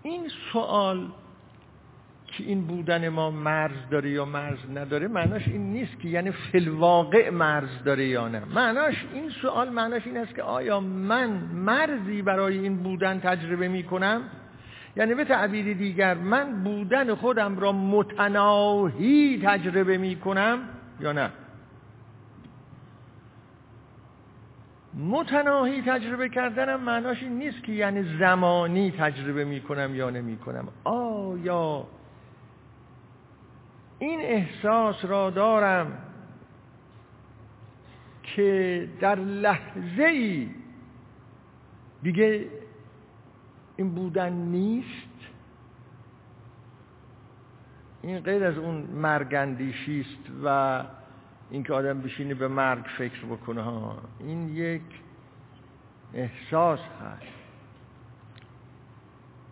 [0.02, 1.10] این سوال
[2.26, 7.30] که این بودن ما مرز داره یا مرز نداره معناش این نیست که یعنی فلواقع
[7.30, 8.42] مرز داره یا نه.
[8.54, 14.20] معناش این سوال معناش این است که آیا من مرزی برای این بودن تجربه می‌کنم؟
[14.96, 20.58] یعنی به تعبیر دیگر من بودن خودم را متناهی تجربه می‌کنم
[21.00, 21.30] یا نه؟
[24.98, 30.68] متناهی تجربه کردنم معناش این نیست که یعنی زمانی تجربه می‌کنم یا نمی‌کنم.
[30.84, 31.86] آیا
[33.98, 35.98] این احساس را دارم
[38.22, 40.50] که در لحظه ای
[42.02, 42.48] دیگه
[43.76, 45.14] این بودن نیست؟
[48.02, 50.84] این غیر از اون مرگندیشی است و
[51.50, 54.82] اینکه آدم بشینه به مرگ فکر بکنه ها این یک
[56.14, 57.44] احساس هست.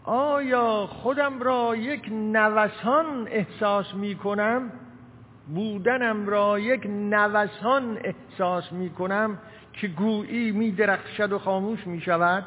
[0.05, 4.72] آیا خودم را یک نوسان احساس می کنم
[5.55, 9.38] بودنم را یک نوسان احساس می کنم
[9.72, 12.45] که گویی می درخشد و خاموش می شود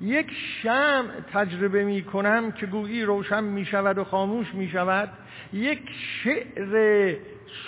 [0.00, 0.30] یک
[0.62, 5.08] شم تجربه می کنم که گویی روشن می شود و خاموش می شود
[5.52, 5.90] یک
[6.22, 7.16] شعر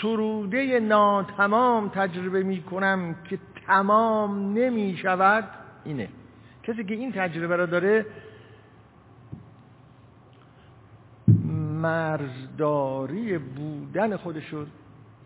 [0.03, 5.49] سروده ناتمام تجربه می کنم که تمام نمی شود
[5.85, 6.09] اینه.
[6.63, 8.07] کسی که این تجربه را داره
[11.83, 14.67] مرزداری بودن خودش رو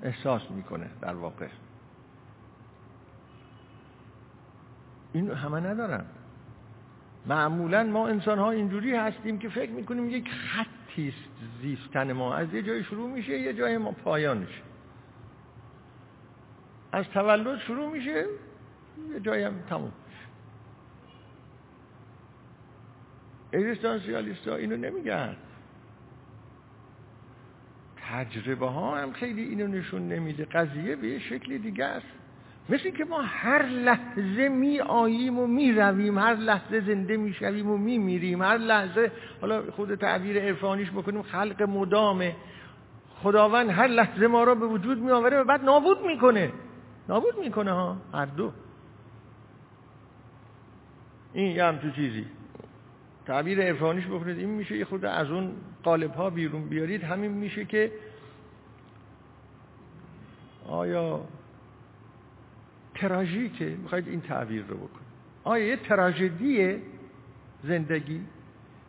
[0.03, 1.46] احساس می‌کنه در واقع.
[5.12, 6.05] این همه ندارن.
[7.27, 11.14] معمولا ما انسان ها اینجوری هستیم که فکر می‌کنیم یک خطی
[11.62, 12.35] زیستن ما.
[12.35, 14.62] از یه جای شروع میشه یه جای ما پایانش
[16.93, 18.27] از تولد شروع میشه
[19.12, 19.93] یه جایی هم تموم.
[23.53, 25.37] اگزیستانسیالیست ها اینو نمیگن.
[27.97, 30.45] تجربه ها هم خیلی اینو نشون نمیده.
[30.45, 32.20] قضیه به یه شکل دیگه است.
[32.68, 37.70] مثل که ما هر لحظه می آییم و می رویم هر لحظه زنده می شویم
[37.70, 42.36] و می میریم هر لحظه حالا خود تعبیر عرفانیش بکنیم خلق مدامه.
[43.22, 46.52] خداوند هر لحظه ما را به وجود می آوره و بعد نابود می‌کنه.
[47.08, 48.52] نابود می‌کنه ها هر دو.
[51.32, 52.26] این یه همچون چیزی.
[53.26, 55.52] تعبیر عرفانیش بکنید این میشه یه خود از اون
[55.82, 57.02] قالب ها بیرون بیارید.
[57.04, 57.92] همین میشه که
[60.68, 61.20] آیا
[63.01, 63.76] تراژیکه.
[63.82, 65.11] می‌خواید این تعبیر رو بکنید.
[65.44, 66.76] آیا یه تراژدی
[67.64, 68.20] زندگی؟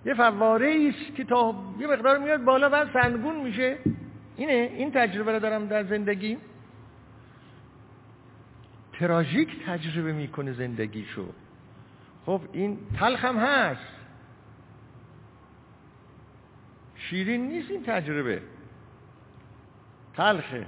[0.05, 3.77] یه فواره است که تا یه مقدار میاد بالا بعد سنگون میشه.
[4.37, 6.37] اینه این تجربه رو دارم در زندگی.
[8.93, 11.25] تراژیک تجربه می‌کنه زندگیشو.
[12.25, 13.87] خب این تلخ هم هست.
[16.95, 18.41] شیرین نیست این تجربه.
[20.13, 20.67] تلخه.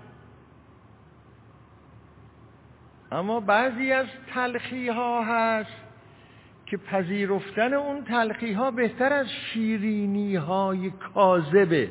[3.14, 5.84] اما بعضی از تلخی ها هست
[6.66, 11.90] که پذیرفتن اون تلخی ها بهتر از شیرینی های کاذبه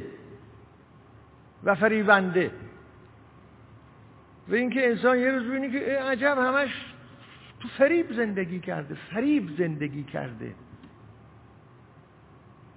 [1.64, 2.50] و فریبنده.
[4.48, 6.70] و اینکه انسان یه روز بینی که عجب همش
[7.60, 10.54] تو فریب زندگی کرده فریب زندگی کرده.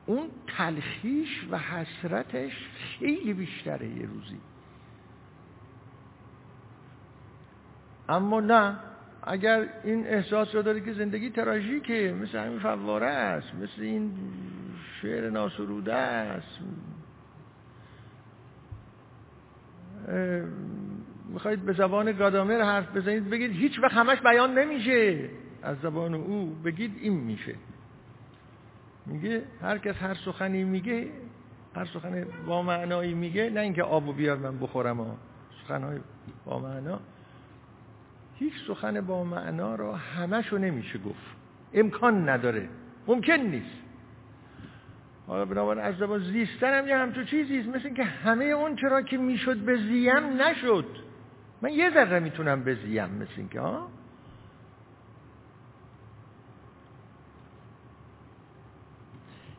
[0.05, 0.27] اون
[0.57, 2.69] تلخیش و حسرتش
[2.99, 4.39] خیلی بیشتره یه روزی.
[8.09, 8.75] اما نه
[9.23, 14.11] اگر این احساس رو داره که زندگی تراژیکه مثل همین فواره است مثل این
[15.01, 16.59] شعر ناسروده است.
[21.29, 25.29] می‌خواید به زبان گادامر حرف بزنید بگید هیچ وقت همش بیان نمیشه.
[25.63, 27.55] از زبان او بگید این میشه.
[29.05, 31.07] میگه هر کس هر سخنی میگه
[31.75, 35.17] هر سخن با معنایی میگه نه اینکه آبو بیار من بخورم ها
[35.63, 35.99] سخنهای
[36.45, 36.99] با معنا.
[38.39, 41.35] هیچ سخن با معنا را همشو نمیشه گفت.
[41.73, 42.69] امکان نداره.
[43.07, 43.85] ممکن نیست.
[45.27, 49.17] حالا بنابراین از زبان زیستن هم یه همچون چیزیست مثل اینکه همه اون چرا که
[49.17, 50.85] می‌شد به زیم نشد.
[51.61, 53.87] من یه ذره می‌تونم بزیم مثل اینکه ها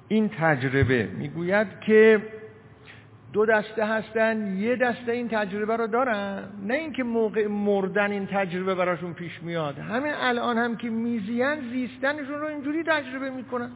[0.08, 2.22] این تجربه می‌گوید که
[3.36, 6.48] دو دسته هستن یه دسته این تجربه رو دارن.
[6.62, 9.78] نه اینکه موقع مردن این تجربه براشون پیش میاد.
[9.78, 13.70] همه الان هم که میزین زیستنشون رو اینجوری تجربه می‌کنن.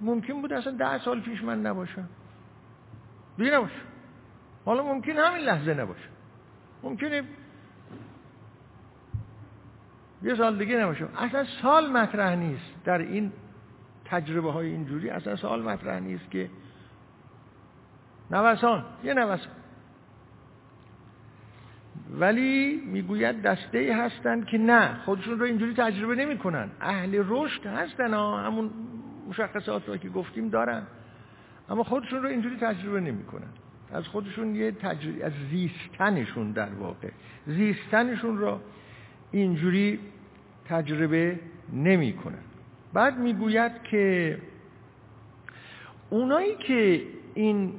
[0.00, 2.08] ممکن بود اصلا ده سال پیش من نباشم.
[3.36, 3.86] دیگه نباشم
[4.64, 6.08] حالا ممکن همین لحظه نباشه.
[6.82, 7.22] ممکنه
[10.22, 11.06] یه سال دیگه نباشه.
[11.16, 13.32] اصلا سال مطرح نیست در این
[14.04, 16.50] تجربه های اینجوری اصلا سال مطرح نیست که
[18.30, 19.52] نوسان یه نوسان.
[22.10, 26.70] ولی می‌گوید دسته هستند که نه خودشون رو اینجوری تجربه نمی‌کنن.
[26.80, 28.70] اهل رشد هستن ها همون
[29.28, 30.82] مشخصات رو که گفتیم دارن.
[31.68, 33.48] اما خودشون رو اینجوری تجربه نمی‌کنن.
[33.92, 37.10] از خودشون یه تجربه از زیستنشون در واقع.
[37.46, 38.60] زیستنشون رو
[39.30, 40.00] اینجوری
[40.64, 41.40] تجربه
[41.72, 42.38] نمی‌کنن.
[42.94, 44.38] بعد می‌گوید که
[46.10, 47.02] اونایی که
[47.34, 47.72] این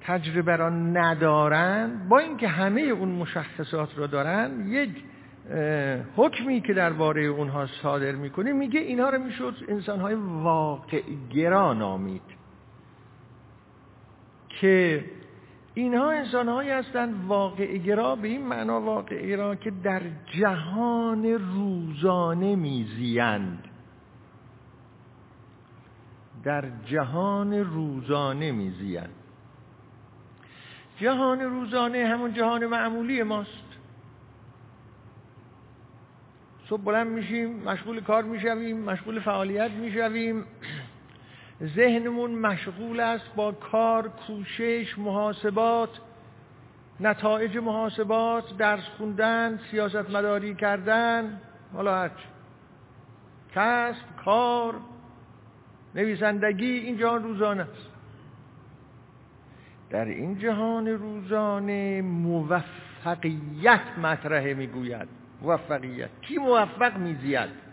[0.00, 4.90] تجربه را ندارن با اینکه همه اون مشخصات را دارن یک
[6.16, 12.22] حکمی که درباره اونها صادر می‌کنه میگه اینها رو می‌شد انسانهای واقع گرا نامید.
[14.48, 15.04] که
[15.74, 20.02] اینها انسانهایی هستند واقع گرا به این معنا واقع گرا که در
[20.40, 23.65] جهان روزانه میزیند.
[26.46, 29.14] در جهان روزانه میزیند.
[31.00, 33.50] جهان روزانه همون جهان معمولی ماست.
[36.68, 40.44] صبح بلند میشیم مشغول کار می‌شویم مشغول فعالیت می‌شویم.
[41.62, 45.90] ذهنمون مشغول است با کار کوشش محاسبات
[47.00, 51.40] نتایج محاسبات درس خوندن سیاست مداری کردن.
[51.72, 52.18] حالا هرچ
[53.54, 54.74] کسب کار.
[55.96, 57.90] نویسندگی این جهان روزانه است.
[59.90, 65.08] در این جهان روزانه موفقیت مطرحه می‌گوید.
[65.42, 66.10] موفقیت.
[66.20, 67.66] کی موفق میزید؟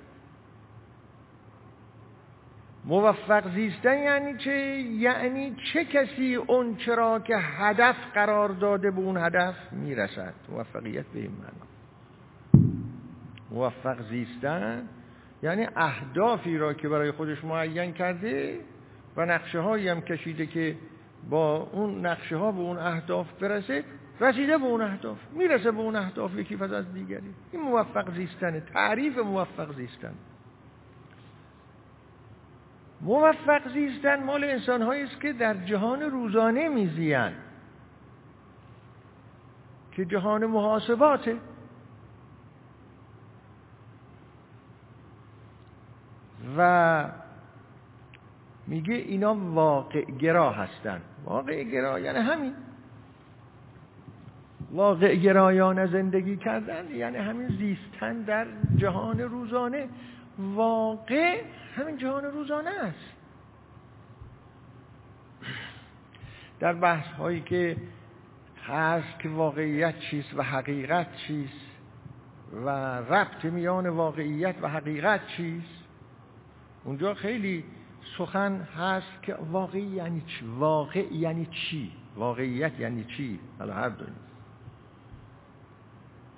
[2.86, 9.18] موفق زیستن یعنی چه؟ یعنی چه کسی اون چرا که هدف قرار داده به اون
[9.18, 11.74] هدف می‌رسد؟ موفقیت به این معنا.
[13.52, 14.90] موفق زیستن
[15.44, 18.60] یعنی اهدافی را که برای خودش معین کرده
[19.18, 20.76] و نقشه هایی هم کشیده که
[21.30, 23.84] با اون نقشه ها به اون اهداف برسه
[24.20, 27.34] رسیده به اون اهداف می‌رسه به اون اهداف یکی پس از دیگری.
[27.52, 30.14] این موفق زیستنه تعریف موفق زیستن.
[33.02, 37.36] موفق زیستن مال انسان است که در جهان روزانه میزیند
[39.92, 41.38] که جهان محاسباته.
[46.58, 47.06] و
[48.68, 51.02] میگه اینا واقع گرا هستن.
[51.26, 52.54] واقع گرا یعنی همین.
[54.72, 58.48] واقع گرایان زندگی کردن یعنی همین زیستن در
[58.78, 59.90] جهان روزانه.
[60.38, 61.42] واقع
[61.76, 63.14] همین جهان روزانه است.
[66.60, 67.78] در بحث هایی که
[68.68, 71.66] هست که واقعیت چیست و حقیقت چیست
[72.66, 75.83] و ربط میان واقعیت و حقیقت چیست
[76.86, 77.64] اونجا خیلی
[78.18, 84.06] سخن هست که واقعی یعنی چی؟ واقع یعنی چی؟ واقعیت یعنی چی؟ حالا هر دو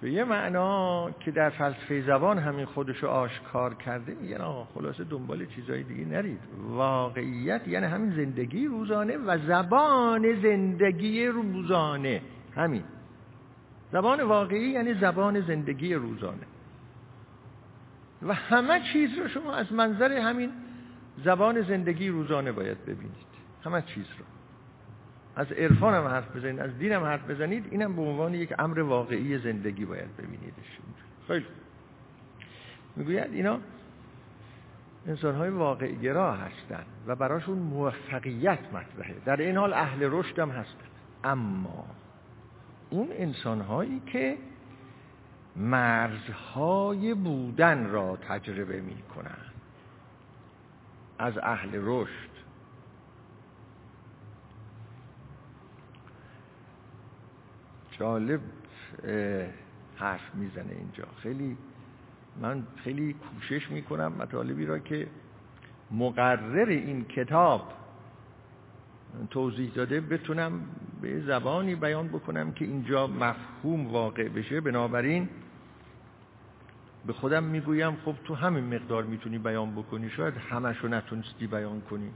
[0.02, 5.46] به یه معنا که در فلسفه زبان همین خودشو آشکار کرده میگن آقا خلاصه دنبال
[5.46, 6.40] چیزای دیگه نرید.
[6.70, 12.22] واقعیت یعنی همین زندگی روزانه و زبان زندگی روزانه.
[12.56, 12.84] همین.
[13.92, 16.48] زبان واقعی یعنی زبان زندگی روزانه.
[18.26, 20.52] و همه چیز رو شما از منظر همین
[21.26, 23.26] زبان زندگی روزانه باید ببینید.
[23.66, 24.26] همه چیز رو.
[25.36, 28.80] از عرفان هم حرف بزنید از دین هم حرف بزنید اینم به عنوان یک امر
[28.80, 30.80] واقعی زندگی باید ببینیدش.
[31.28, 31.46] خیلی.
[32.96, 33.60] می‌گوید اینا
[35.08, 39.16] انسان های واقع گرا هستند و براشون موفقیت مطرحه.
[39.26, 40.86] در این حال اهل رشد هم هستن
[41.24, 41.86] اما
[42.90, 44.38] اون انسان هایی که
[45.56, 48.96] مرزهای بودن را تجربه می
[51.20, 52.36] از اهل رشد.
[57.92, 58.40] جالب
[59.96, 61.04] حرف می‌زنه اینجا.
[61.24, 61.58] خیلی
[62.42, 65.08] من خیلی کوشش می‌کنم مطالبی را که
[65.92, 67.74] مقرر این کتاب
[69.30, 70.62] توضیح داده بتونم
[71.02, 74.62] به زبانی بیان بکنم که اینجا مفهوم واقع بشه.
[74.62, 75.30] بنابراین
[77.08, 82.12] به خودم می‌گویم خب تو همین مقدار می‌تونی بیان بکنی شاید همشو نتونستی بیان کنی.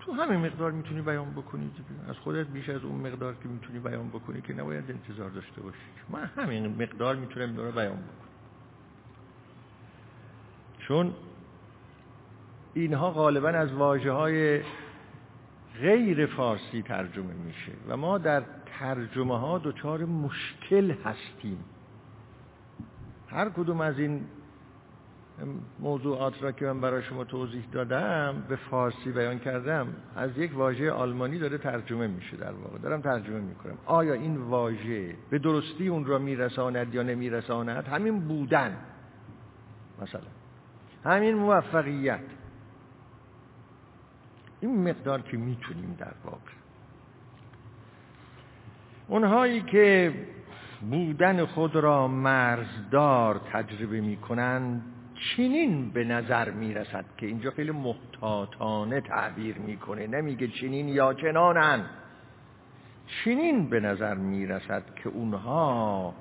[0.00, 1.70] تو همین مقدار می‌تونی بیان بکنی.
[2.08, 5.78] از خودت بیش از اون مقدار که می‌تونی بیان بکنی که نباید انتظار داشته باشی.
[6.08, 8.22] من همین مقدار می‌تونم این بیان بکنم
[10.78, 11.14] چون
[12.74, 14.60] اینها غالبا از واجه های
[15.80, 18.42] غیر فارسی ترجمه میشه و ما در
[18.78, 21.64] ترجمه ها دچار مشکل هستیم.
[23.32, 24.24] هر کدوم از این
[25.80, 30.90] موضوعات را که من برای شما توضیح دادم به فارسی بیان کردم از یک واژه
[30.90, 32.78] آلمانی داره ترجمه میشه در واقع.
[32.78, 33.78] دارم ترجمه می‌کنم.
[33.86, 38.76] آیا این واژه به درستی اون را میرساند یا نمیرساند؟ همین بودن.
[40.02, 40.20] مثلا.
[41.04, 42.20] همین موفقیت.
[44.60, 46.38] این مقدار که می‌تونیم در واقع.
[49.08, 50.14] اونهایی که
[50.90, 54.82] بودن خود را مرزدار تجربه می‌کنند
[55.36, 60.06] چنین به نظر می‌رسد که اینجا خیلی محتاطانه تعبیر می‌کنه.
[60.06, 61.84] نمیگه چنین یا چنانن.
[63.24, 66.14] چنین به نظر می‌رسد که اونها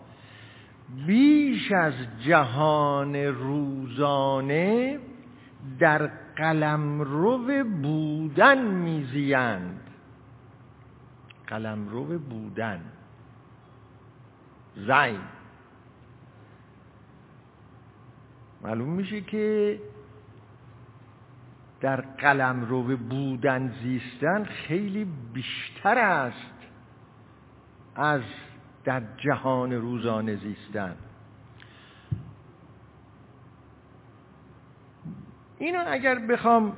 [1.08, 1.94] بیش از
[2.26, 5.00] جهان روزانه
[5.80, 9.90] در قلمرو بودن میزیند
[11.48, 12.82] قلمرو بودن.
[14.88, 15.20] زین
[18.62, 19.80] معلوم میشه که
[21.82, 26.52] در قلم رو بودن زیستن خیلی بیشتر است
[27.96, 28.22] از
[28.84, 30.96] در جهان روزانه زیستن.
[35.58, 36.78] اینو اگر بخوام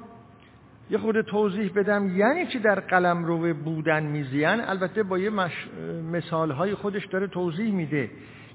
[0.89, 5.67] یه خود توضیح بدم یعنی چی در قلم رو بودن میزین البته با یه مش...
[6.11, 8.11] مثال های خودش داره توضیح میده.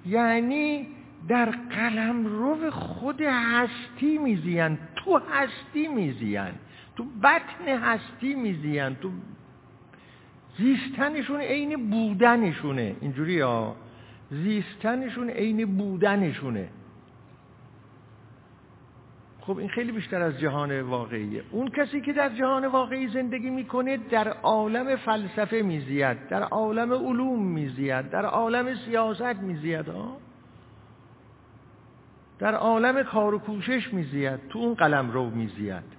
[0.06, 0.86] یعنی
[1.28, 6.50] در قلم رو خود هستی میزین تو هستی میزین
[6.96, 9.10] تو بطن هستی میزین تو
[10.59, 12.96] زیستنشون عین بودنشونه.
[13.00, 13.76] اینجوری ها
[14.30, 16.68] زیستنشون عین بودنشونه.
[19.49, 21.43] خب این خیلی بیشتر از جهان واقعیه.
[21.51, 27.43] اون کسی که در جهان واقعی زندگی می‌کنه در عالم فلسفه میزید در عالم علوم
[27.43, 29.87] میزید در عالم سیاست میزید
[32.39, 35.99] در عالم کار و کوشش میزید تو اون قلم رو میزید.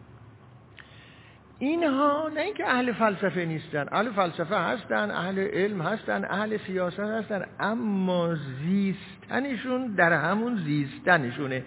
[1.59, 7.45] اینها نه اینکه اهل فلسفه نیستن اهل فلسفه هستن اهل علم هستن اهل سیاست هستن
[7.59, 11.63] اما زیستنشون در همون زیستنشونه.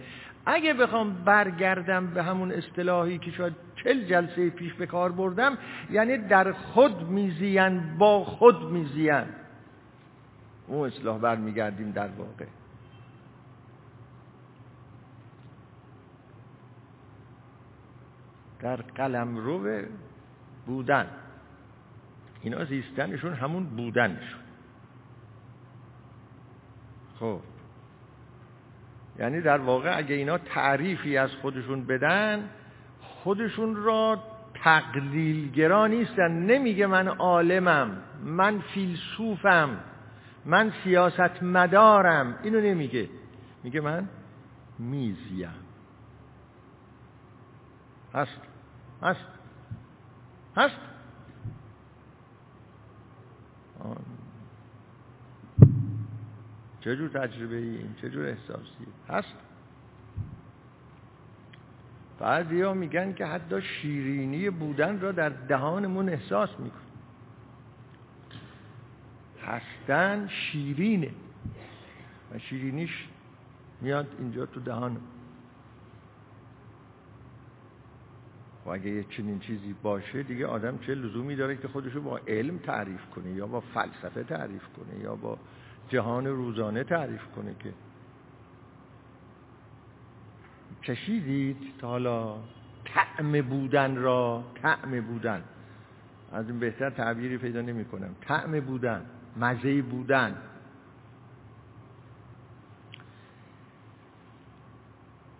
[0.47, 3.52] اگه بخوام برگردم به همون اصطلاحی که شاید
[3.85, 5.59] چل جلسه پیش به کار بردم
[5.90, 9.24] یعنی در خود میزین با خود میزین.
[10.66, 12.47] اون اصلاح برمیگردیم در واقع.
[18.60, 19.82] در قلم رو
[20.66, 21.06] بودن.
[22.43, 24.40] اینا زیستنشون همون بودنشون.
[27.20, 27.40] خب.
[29.18, 32.51] یعنی در واقع اگه اینا تعریفی از خودشون بدن
[33.01, 34.22] خودشون را
[34.55, 36.32] تقلیلگرا نیستن.
[36.32, 39.78] نمیگه من عالمم من فیلسوفم
[40.44, 43.09] من سیاست مدارم اینو نمیگه.
[43.64, 44.09] میگه من
[44.78, 45.48] میزیم.
[48.14, 48.40] هست.
[49.02, 49.26] هست.
[50.56, 50.76] هست.
[56.85, 59.35] چجور تجربه ای این؟ چجور احساسی؟ هست.
[62.19, 66.77] بعضی ها میگن که حتی شیرینی بودن را در دهانمون احساس میکن
[69.43, 71.11] هستن شیرینه.
[72.35, 73.09] و شیرینیش
[73.81, 74.97] میاد اینجا تو دهان.
[78.67, 82.59] و اگه یه چنین چیزی باشه دیگه آدم چه لزومی داره که خودشو با علم
[82.59, 85.39] تعریف کنه یا با فلسفه تعریف کنه یا با
[85.89, 87.73] جهان روزانه تعریف کنه که
[90.83, 92.37] چشیدید تا حالا
[92.85, 95.45] طعم بودن را؟ طعم بودن.
[96.33, 98.15] از این بهتر تعبیری پیدا نمی کنم.
[98.21, 99.07] طعم بودن
[99.37, 100.37] مزه بودن.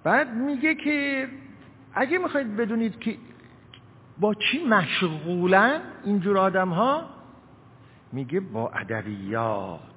[0.05, 1.29] بعد میگه که
[1.95, 3.17] اگه می‌خواید بدونید که
[4.19, 7.09] با چی مشغولن اینجور آدم ها
[8.13, 9.92] میگه با ادبیات.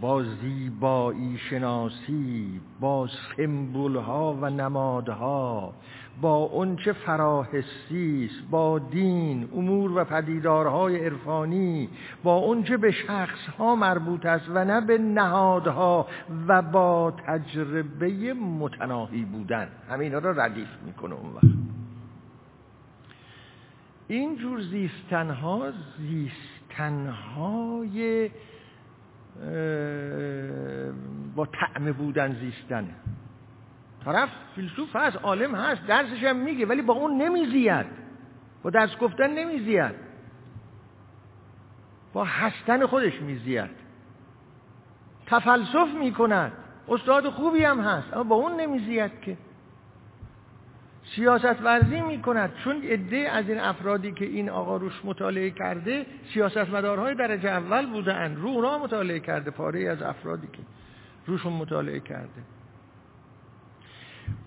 [0.00, 5.74] با زیبایی شناسی با سمبول ها و نمادها
[6.20, 11.88] با اونچه فراحسی است با دین امور و پدیدارهای عرفانی
[12.22, 16.06] با اونچه به شخص ها مربوط است و نه به نهادها
[16.48, 19.68] و با تجربه متناهی بودن.
[19.90, 21.44] همینا را ردیف می‌کنه اون وقت.
[24.08, 25.72] اینجور زیستنها
[26.78, 28.30] زیستنهای
[31.36, 32.94] با طعم بودن زیستنه
[34.04, 37.86] طرف فیلسوف هست عالم هست درسش هم میگه ولی با اون نمیزید.
[38.62, 39.94] با درس گفتن نمیزید.
[42.12, 43.70] با هستن خودش میزید.
[45.26, 46.52] تفلسف می‌کند.
[46.88, 49.36] استاد خوبی هم هست اما با اون نمیزید که.
[51.16, 56.06] سیاست ورزی می کند چون عده از این افرادی که این آقا روش مطالعه کرده
[56.34, 58.36] سیاست مدارهای درجه اول بودن.
[58.36, 59.50] رو اونا مطالعه کرده.
[59.50, 60.58] پاره از افرادی که
[61.26, 62.42] روشون مطالعه کرده.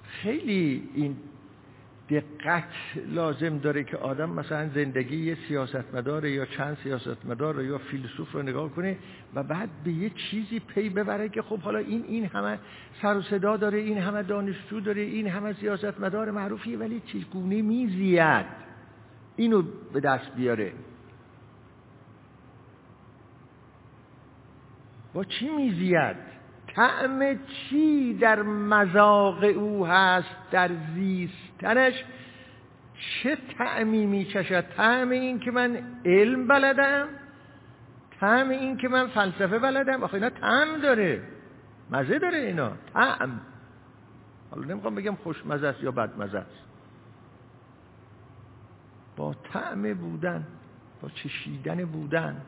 [0.04, 1.18] خیلی این
[2.12, 2.64] دقت
[3.08, 8.70] لازم داره که آدم مثلا زندگی یه سیاستمدار یا چند سیاستمدار یا فیلسوف رو نگاه
[8.70, 8.98] کنه
[9.36, 12.60] و بعد به یه چیزی پی ببره که خب حالا این این همه
[13.02, 18.46] سر و صدا داره این همه دانشجو داره این همه سیاستمدار معروفیه ولی چیزگونه میزید؟
[19.36, 19.64] اینو
[19.94, 20.74] به دست بیاره.
[25.14, 26.31] با چی میزید؟
[26.76, 32.04] طعم چی در مذاق او هست در زیستنش؟
[33.24, 37.08] چه طعمی میچشد؟ طعم این که من علم بلدم
[38.20, 40.04] طعم این که من فلسفه بلدم.
[40.04, 41.24] آخه اینا طعم داره
[41.92, 43.42] مزه داره اینا طعم.
[44.52, 46.64] حالا نمی‌خوام بگم خوشمزه است یا بدمزه است.
[49.18, 50.48] با طعم بودن
[51.02, 52.42] با چشیدن بودن.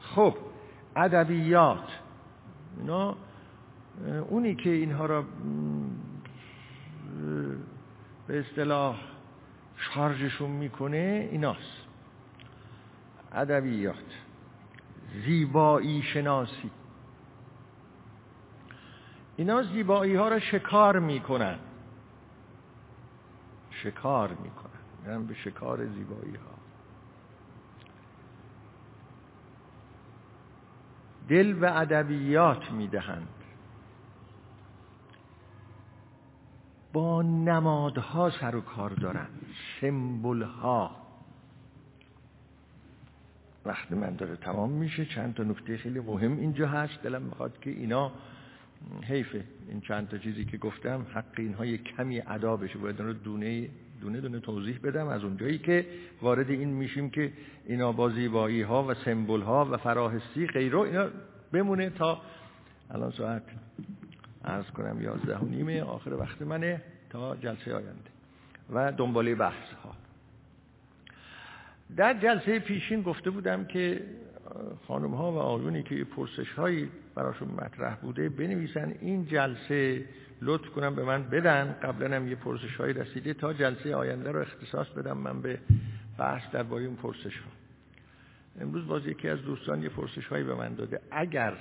[0.00, 0.36] خب
[0.96, 1.88] ادبیات.
[2.78, 3.16] اینا
[4.28, 5.24] اونی که اینها را
[8.26, 9.00] به اصطلاح
[9.76, 11.86] شارژشون می‌کنه ایناست.
[13.32, 14.18] ادبیات
[15.26, 16.70] زیبایی شناسی.
[19.36, 21.58] اینا زیبایی ها را شکار می‌کنن.
[23.70, 24.70] شکار می‌کنن.
[25.06, 26.55] یعنی به شکار زیبایی ها
[31.28, 33.28] دل به ادبیات می‌دهند.
[36.92, 39.26] با نمادها سر و کار دارن.
[39.80, 40.96] سمبل ها
[43.64, 45.04] وقتی من داره تمام میشه.
[45.04, 47.02] چند تا نکته خیلی مهم اینجا هست.
[47.02, 48.12] دلم می‌خواد که اینا
[49.02, 49.44] حیفه.
[49.68, 52.78] این چند تا چیزی که گفتم حق اینها یک کمی ادا بشه.
[52.78, 53.68] باید رو دونه
[54.00, 55.86] دونه دونه توضیح بدم از اونجایی که
[56.22, 57.32] وارد این میشیم که
[57.66, 61.08] اینا با زیبایی ها و سمبل ها و فراحسی غیره اینا
[61.52, 62.20] بمونه تا
[62.90, 63.42] الان ساعت
[64.44, 68.10] عرض کنم یازده و نیمه آخر وقت منه تا جلسه آینده
[68.72, 69.94] و دنباله بحث ها
[71.96, 74.02] در جلسه پیشین گفته بودم که
[74.88, 80.04] خانم ها و آیونی که پرسش هایی براشون مطرح بوده بنویسن این جلسه
[80.42, 81.76] لطف کنم به من بدن.
[81.82, 85.18] قبلا هم یه پرسش هایی رسیده تا جلسه آینده رو اختصاص بدم.
[85.18, 85.58] من به
[86.18, 87.50] بحث درباره اون پرسش ها
[88.60, 91.00] امروز باز یکی از دوستان یه پرسش هایی به من داده.
[91.10, 91.54] اگر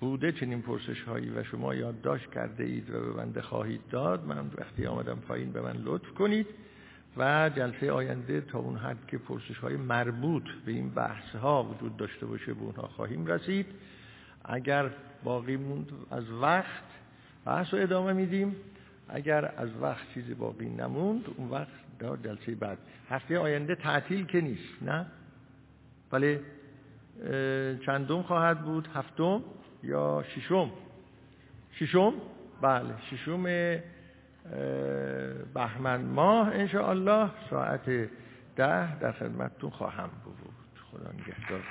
[0.00, 4.50] بوده چنین پرسش هایی و شما یادداشت کرده اید و به بنده خواهید داد من
[4.58, 6.46] وقتی آمدم پایین به من لطف کنید
[7.16, 11.96] و جلسه آینده تا اون حد که پرسش های مربوط به این بحث ها وجود
[11.96, 13.66] داشته باشه به اونها خواهیم رسید.
[14.44, 14.90] اگر
[15.24, 16.84] باقی موند از وقت
[17.46, 18.56] بحث رو ادامه میدیم.
[19.08, 21.68] اگر از وقت چیزی باقی نموند اون وقت
[21.98, 22.78] در جلسه بعد.
[23.10, 25.06] هفته آینده تعطیل که نیست نه؟
[26.12, 26.40] ولی
[27.86, 29.42] چندم خواهد بود؟ هفتم
[29.82, 30.70] یا ششم؟
[31.72, 32.12] ششم؟
[32.62, 33.42] بله ششم
[35.54, 37.90] بهمن ماه الله ساعت
[38.56, 40.54] ده در خدمتتون خواهم بود.
[40.90, 41.64] خدا نگهدار.